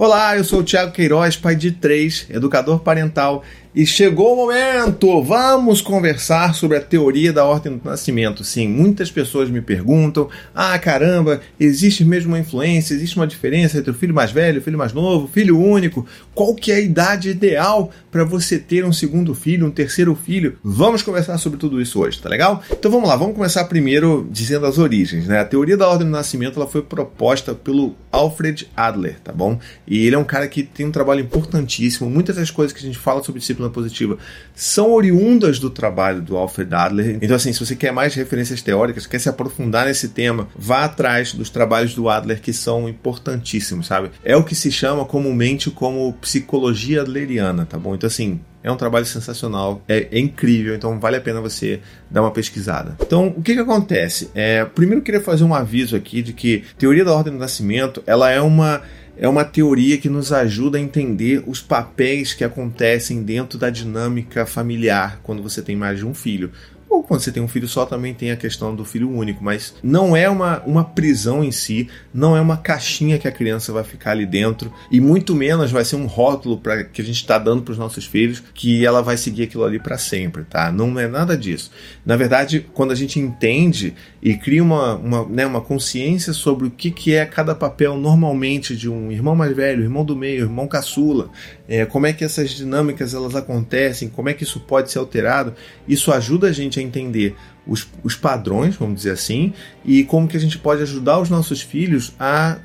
Olá, 0.00 0.36
eu 0.36 0.44
sou 0.44 0.60
o 0.60 0.62
Thiago 0.62 0.92
Queiroz, 0.92 1.36
pai 1.36 1.56
de 1.56 1.72
três, 1.72 2.24
educador 2.30 2.78
parental 2.78 3.42
e 3.78 3.86
chegou 3.86 4.32
o 4.32 4.36
momento! 4.36 5.22
Vamos 5.22 5.80
conversar 5.80 6.52
sobre 6.52 6.76
a 6.76 6.80
teoria 6.80 7.32
da 7.32 7.44
ordem 7.44 7.76
do 7.76 7.88
nascimento. 7.88 8.42
Sim, 8.42 8.66
muitas 8.66 9.08
pessoas 9.08 9.48
me 9.48 9.60
perguntam: 9.60 10.28
ah, 10.52 10.76
caramba, 10.80 11.40
existe 11.60 12.04
mesmo 12.04 12.32
uma 12.32 12.40
influência, 12.40 12.92
existe 12.92 13.14
uma 13.14 13.24
diferença 13.24 13.78
entre 13.78 13.92
o 13.92 13.94
filho 13.94 14.12
mais 14.12 14.32
velho, 14.32 14.58
o 14.58 14.64
filho 14.64 14.76
mais 14.76 14.92
novo, 14.92 15.28
filho 15.28 15.56
único? 15.56 16.04
Qual 16.34 16.56
que 16.56 16.72
é 16.72 16.74
a 16.74 16.80
idade 16.80 17.30
ideal 17.30 17.92
para 18.10 18.24
você 18.24 18.58
ter 18.58 18.84
um 18.84 18.92
segundo 18.92 19.32
filho, 19.32 19.64
um 19.64 19.70
terceiro 19.70 20.12
filho? 20.16 20.58
Vamos 20.60 21.02
conversar 21.02 21.38
sobre 21.38 21.56
tudo 21.56 21.80
isso 21.80 22.00
hoje, 22.00 22.20
tá 22.20 22.28
legal? 22.28 22.60
Então 22.72 22.90
vamos 22.90 23.08
lá, 23.08 23.14
vamos 23.14 23.36
começar 23.36 23.64
primeiro 23.66 24.26
dizendo 24.28 24.66
as 24.66 24.78
origens, 24.78 25.28
né? 25.28 25.38
A 25.38 25.44
teoria 25.44 25.76
da 25.76 25.86
ordem 25.86 26.04
do 26.04 26.10
nascimento 26.10 26.58
ela 26.58 26.66
foi 26.66 26.82
proposta 26.82 27.54
pelo 27.54 27.94
Alfred 28.10 28.68
Adler, 28.76 29.20
tá 29.22 29.32
bom? 29.32 29.56
E 29.86 30.04
ele 30.04 30.16
é 30.16 30.18
um 30.18 30.24
cara 30.24 30.48
que 30.48 30.64
tem 30.64 30.84
um 30.84 30.90
trabalho 30.90 31.20
importantíssimo. 31.20 32.10
Muitas 32.10 32.34
das 32.34 32.50
coisas 32.50 32.76
que 32.76 32.82
a 32.82 32.86
gente 32.86 32.98
fala 32.98 33.22
sobre 33.22 33.38
disciplina 33.38 33.67
disciplina 33.68 33.70
positiva 33.70 34.18
são 34.54 34.92
oriundas 34.92 35.58
do 35.58 35.70
trabalho 35.70 36.20
do 36.20 36.36
Alfred 36.36 36.74
Adler. 36.74 37.18
Então, 37.22 37.36
assim, 37.36 37.52
se 37.52 37.64
você 37.64 37.76
quer 37.76 37.92
mais 37.92 38.14
referências 38.14 38.62
teóricas, 38.62 39.06
quer 39.06 39.18
se 39.18 39.28
aprofundar 39.28 39.86
nesse 39.86 40.08
tema, 40.08 40.48
vá 40.56 40.84
atrás 40.84 41.32
dos 41.32 41.50
trabalhos 41.50 41.94
do 41.94 42.08
Adler 42.08 42.40
que 42.40 42.52
são 42.52 42.88
importantíssimos, 42.88 43.86
sabe? 43.86 44.10
É 44.24 44.36
o 44.36 44.42
que 44.42 44.54
se 44.54 44.72
chama 44.72 45.04
comumente 45.04 45.70
como 45.70 46.12
psicologia 46.14 47.02
adleriana, 47.02 47.64
tá 47.66 47.78
bom? 47.78 47.94
Então, 47.94 48.08
assim, 48.08 48.40
é 48.62 48.72
um 48.72 48.76
trabalho 48.76 49.06
sensacional, 49.06 49.80
é, 49.88 50.08
é, 50.10 50.18
incrível, 50.18 50.74
então 50.74 50.98
vale 50.98 51.16
a 51.16 51.20
pena 51.20 51.40
você 51.40 51.80
dar 52.10 52.22
uma 52.22 52.30
pesquisada. 52.32 52.96
Então, 53.00 53.28
o 53.28 53.42
que, 53.42 53.54
que 53.54 53.60
acontece? 53.60 54.30
É, 54.34 54.64
primeiro, 54.64 55.00
eu 55.00 55.04
queria 55.04 55.20
fazer 55.20 55.44
um 55.44 55.54
aviso 55.54 55.94
aqui 55.94 56.20
de 56.20 56.32
que 56.32 56.64
teoria 56.76 57.04
da 57.04 57.14
ordem 57.14 57.32
do 57.32 57.38
nascimento 57.38 58.02
ela 58.06 58.30
é 58.30 58.40
uma 58.40 58.82
é 59.18 59.28
uma 59.28 59.44
teoria 59.44 59.98
que 59.98 60.08
nos 60.08 60.32
ajuda 60.32 60.78
a 60.78 60.80
entender 60.80 61.42
os 61.46 61.60
papéis 61.60 62.32
que 62.32 62.44
acontecem 62.44 63.22
dentro 63.22 63.58
da 63.58 63.68
dinâmica 63.68 64.46
familiar 64.46 65.20
quando 65.22 65.42
você 65.42 65.60
tem 65.60 65.76
mais 65.76 65.98
de 65.98 66.06
um 66.06 66.14
filho. 66.14 66.52
Ou 66.88 67.02
quando 67.02 67.20
você 67.20 67.30
tem 67.30 67.42
um 67.42 67.48
filho 67.48 67.68
só, 67.68 67.84
também 67.84 68.14
tem 68.14 68.30
a 68.30 68.36
questão 68.36 68.74
do 68.74 68.84
filho 68.84 69.10
único, 69.10 69.44
mas 69.44 69.74
não 69.82 70.16
é 70.16 70.28
uma, 70.28 70.60
uma 70.60 70.82
prisão 70.82 71.44
em 71.44 71.52
si, 71.52 71.88
não 72.14 72.34
é 72.34 72.40
uma 72.40 72.56
caixinha 72.56 73.18
que 73.18 73.28
a 73.28 73.32
criança 73.32 73.72
vai 73.72 73.84
ficar 73.84 74.12
ali 74.12 74.24
dentro, 74.24 74.72
e 74.90 75.00
muito 75.00 75.34
menos 75.34 75.70
vai 75.70 75.84
ser 75.84 75.96
um 75.96 76.06
rótulo 76.06 76.58
para 76.58 76.84
que 76.84 77.02
a 77.02 77.04
gente 77.04 77.16
está 77.16 77.38
dando 77.38 77.62
para 77.62 77.72
os 77.72 77.78
nossos 77.78 78.06
filhos 78.06 78.42
que 78.54 78.86
ela 78.86 79.02
vai 79.02 79.18
seguir 79.18 79.42
aquilo 79.42 79.64
ali 79.64 79.78
para 79.78 79.98
sempre, 79.98 80.44
tá? 80.44 80.72
Não 80.72 80.98
é 80.98 81.06
nada 81.06 81.36
disso. 81.36 81.70
Na 82.06 82.16
verdade, 82.16 82.66
quando 82.72 82.92
a 82.92 82.96
gente 82.96 83.20
entende 83.20 83.94
e 84.20 84.36
cria 84.36 84.62
uma, 84.62 84.96
uma, 84.96 85.24
né, 85.24 85.46
uma 85.46 85.60
consciência 85.60 86.32
sobre 86.32 86.66
o 86.66 86.70
que, 86.70 86.90
que 86.90 87.14
é 87.14 87.24
cada 87.24 87.54
papel 87.54 87.96
normalmente 87.96 88.76
de 88.76 88.88
um 88.88 89.12
irmão 89.12 89.36
mais 89.36 89.54
velho, 89.54 89.82
irmão 89.82 90.04
do 90.04 90.16
meio, 90.16 90.44
irmão 90.44 90.66
caçula, 90.66 91.30
é, 91.68 91.86
como 91.86 92.06
é 92.06 92.12
que 92.12 92.24
essas 92.24 92.50
dinâmicas 92.50 93.14
elas 93.14 93.36
acontecem, 93.36 94.08
como 94.08 94.28
é 94.28 94.34
que 94.34 94.42
isso 94.42 94.60
pode 94.60 94.90
ser 94.90 94.98
alterado, 94.98 95.54
isso 95.86 96.12
ajuda 96.12 96.48
a 96.48 96.52
gente 96.52 96.80
a 96.80 96.82
entender 96.82 97.36
os, 97.66 97.86
os 98.02 98.16
padrões, 98.16 98.76
vamos 98.76 98.96
dizer 98.96 99.12
assim, 99.12 99.52
e 99.84 100.02
como 100.04 100.26
que 100.26 100.36
a 100.36 100.40
gente 100.40 100.58
pode 100.58 100.82
ajudar 100.82 101.20
os 101.20 101.30
nossos 101.30 101.60
filhos 101.60 102.14
a 102.18 102.58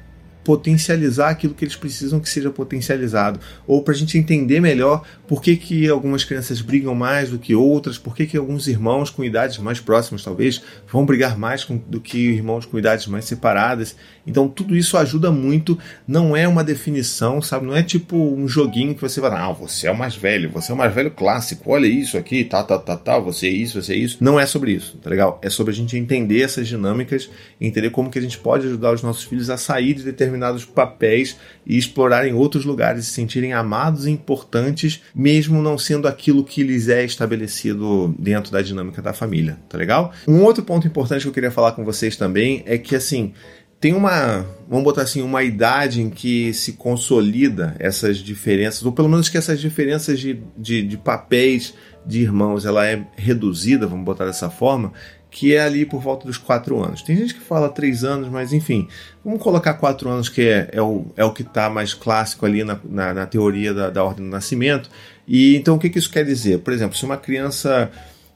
potencializar 0.44 1.30
aquilo 1.30 1.54
que 1.54 1.64
eles 1.64 1.76
precisam 1.76 2.20
que 2.20 2.30
seja 2.30 2.50
potencializado, 2.50 3.40
ou 3.66 3.82
para 3.82 3.94
a 3.94 3.98
gente 3.98 4.18
entender 4.18 4.60
melhor 4.60 5.04
por 5.28 5.42
que, 5.42 5.56
que 5.56 5.90
algumas 5.90 6.24
crianças 6.24 6.62
brigam 6.62 6.94
mais 6.94 7.30
do 7.30 7.40
que 7.40 7.56
outras, 7.56 7.98
por 7.98 8.16
que, 8.16 8.26
que 8.26 8.38
alguns 8.38 8.68
irmãos 8.68 9.10
com 9.10 9.24
idades 9.24 9.58
mais 9.58 9.80
próximas, 9.80 10.24
talvez, 10.24 10.62
vão 10.92 11.06
brigar 11.06 11.38
mais 11.38 11.64
com, 11.64 11.78
do 11.78 12.00
que 12.00 12.18
irmãos 12.18 12.66
com 12.66 12.78
idades 12.78 13.08
mais 13.08 13.26
separadas. 13.26 13.96
Então, 14.28 14.48
tudo 14.48 14.76
isso 14.76 14.98
ajuda 14.98 15.32
muito, 15.32 15.78
não 16.08 16.36
é 16.36 16.48
uma 16.48 16.64
definição, 16.64 17.42
sabe? 17.42 17.66
Não 17.66 17.76
é 17.76 17.84
tipo 17.84 18.18
um 18.18 18.48
joguinho 18.48 18.96
que 18.96 19.02
você 19.02 19.20
vai, 19.20 19.32
ah, 19.32 19.52
você 19.52 19.88
é 19.88 19.92
o 19.92 19.98
mais 19.98 20.16
velho, 20.16 20.50
você 20.50 20.72
é 20.72 20.76
o 20.76 20.78
mais 20.78 20.94
velho 20.94 21.12
clássico, 21.12 21.72
olha 21.72 21.88
isso 21.88 22.18
aqui, 22.18 22.44
tá, 22.44 22.64
tá, 22.64 22.78
tá, 22.78 22.96
tá, 22.96 23.20
você 23.20 23.48
é 23.48 23.52
isso, 23.52 23.82
você 23.82 23.94
é 23.94 23.98
isso. 23.98 24.18
Não 24.22 24.40
é 24.40 24.46
sobre 24.46 24.72
isso, 24.72 24.98
tá 24.98 25.10
legal? 25.10 25.40
É 25.42 25.50
sobre 25.50 25.72
a 25.72 25.76
gente 25.76 25.98
entender 25.98 26.42
essas 26.42 26.68
dinâmicas, 26.68 27.30
entender 27.60 27.90
como 27.90 28.10
que 28.10 28.20
a 28.20 28.22
gente 28.22 28.38
pode 28.38 28.68
ajudar 28.68 28.94
os 28.94 29.02
nossos 29.02 29.24
filhos 29.24 29.50
a 29.50 29.58
sair 29.58 29.94
de 29.94 30.04
determinados 30.04 30.33
determinados 30.34 30.66
papéis 30.66 31.38
e 31.66 31.78
explorarem 31.78 32.34
outros 32.34 32.66
lugares, 32.66 33.06
se 33.06 33.14
sentirem 33.14 33.54
amados 33.54 34.06
e 34.06 34.12
importantes, 34.12 35.02
mesmo 35.14 35.62
não 35.62 35.78
sendo 35.78 36.08
aquilo 36.08 36.44
que 36.44 36.64
lhes 36.64 36.90
é 36.90 37.06
estabelecido 37.06 38.14
dentro 38.18 38.52
da 38.52 38.62
dinâmica 38.62 39.02
da 39.02 39.14
família, 39.14 39.58
tá 39.70 39.78
legal? 39.78 40.12
Um 40.28 40.42
outro 40.42 40.64
ponto 40.64 40.88
importante 40.88 41.22
que 41.22 41.28
eu 41.28 41.34
queria 41.34 41.52
falar 41.52 41.74
com 41.74 41.86
vocês 41.86 42.18
também 42.18 42.64
é 42.66 42.78
que 42.78 42.96
assim, 42.96 43.34
tem 43.80 43.94
uma, 43.94 44.46
vamos 44.68 44.84
botar 44.84 45.04
assim, 45.04 45.22
uma 45.22 45.44
idade 45.44 46.02
em 46.02 46.10
que 46.10 46.54
se 46.54 46.74
consolida 46.74 47.76
essas 47.80 48.18
diferenças, 48.18 48.84
ou 48.84 48.92
pelo 48.92 49.10
menos 49.10 49.30
que 49.30 49.38
essas 49.38 49.60
diferenças 49.60 50.20
de, 50.20 50.42
de, 50.58 50.82
de 50.82 50.98
papéis 50.98 51.74
de 52.06 52.22
irmãos 52.22 52.66
ela 52.66 52.86
é 52.86 53.06
reduzida, 53.16 53.88
vamos 53.88 54.06
botar 54.06 54.26
dessa 54.26 54.50
forma, 54.50 54.92
que 55.34 55.56
é 55.56 55.62
ali 55.62 55.84
por 55.84 56.00
volta 56.00 56.28
dos 56.28 56.38
quatro 56.38 56.82
anos. 56.82 57.02
Tem 57.02 57.18
gente 57.18 57.34
que 57.34 57.40
fala 57.40 57.68
três 57.68 58.04
anos, 58.04 58.30
mas 58.30 58.54
enfim, 58.54 58.88
vamos 59.26 59.42
colocar 59.42 59.74
quatro 59.74 60.08
anos, 60.08 60.30
que 60.30 60.44
é, 60.44 60.70
é, 60.72 60.82
o, 60.82 61.08
é 61.18 61.26
o 61.26 61.34
que 61.34 61.42
está 61.42 61.72
mais 61.72 61.92
clássico 61.92 62.46
ali 62.46 62.64
na, 62.64 62.80
na, 62.86 63.14
na 63.16 63.26
teoria 63.26 63.74
da, 63.74 63.90
da, 63.90 64.04
ordem 64.04 64.24
do 64.24 64.32
nascimento. 64.32 64.92
E 65.28 65.56
então 65.56 65.76
o 65.76 65.80
que, 65.80 65.90
que 65.90 65.98
isso 65.98 66.12
quer 66.12 66.24
dizer? 66.24 66.60
Por 66.60 66.72
exemplo, 66.72 66.96
se 66.96 67.04
uma 67.04 67.18
criança, 67.18 67.92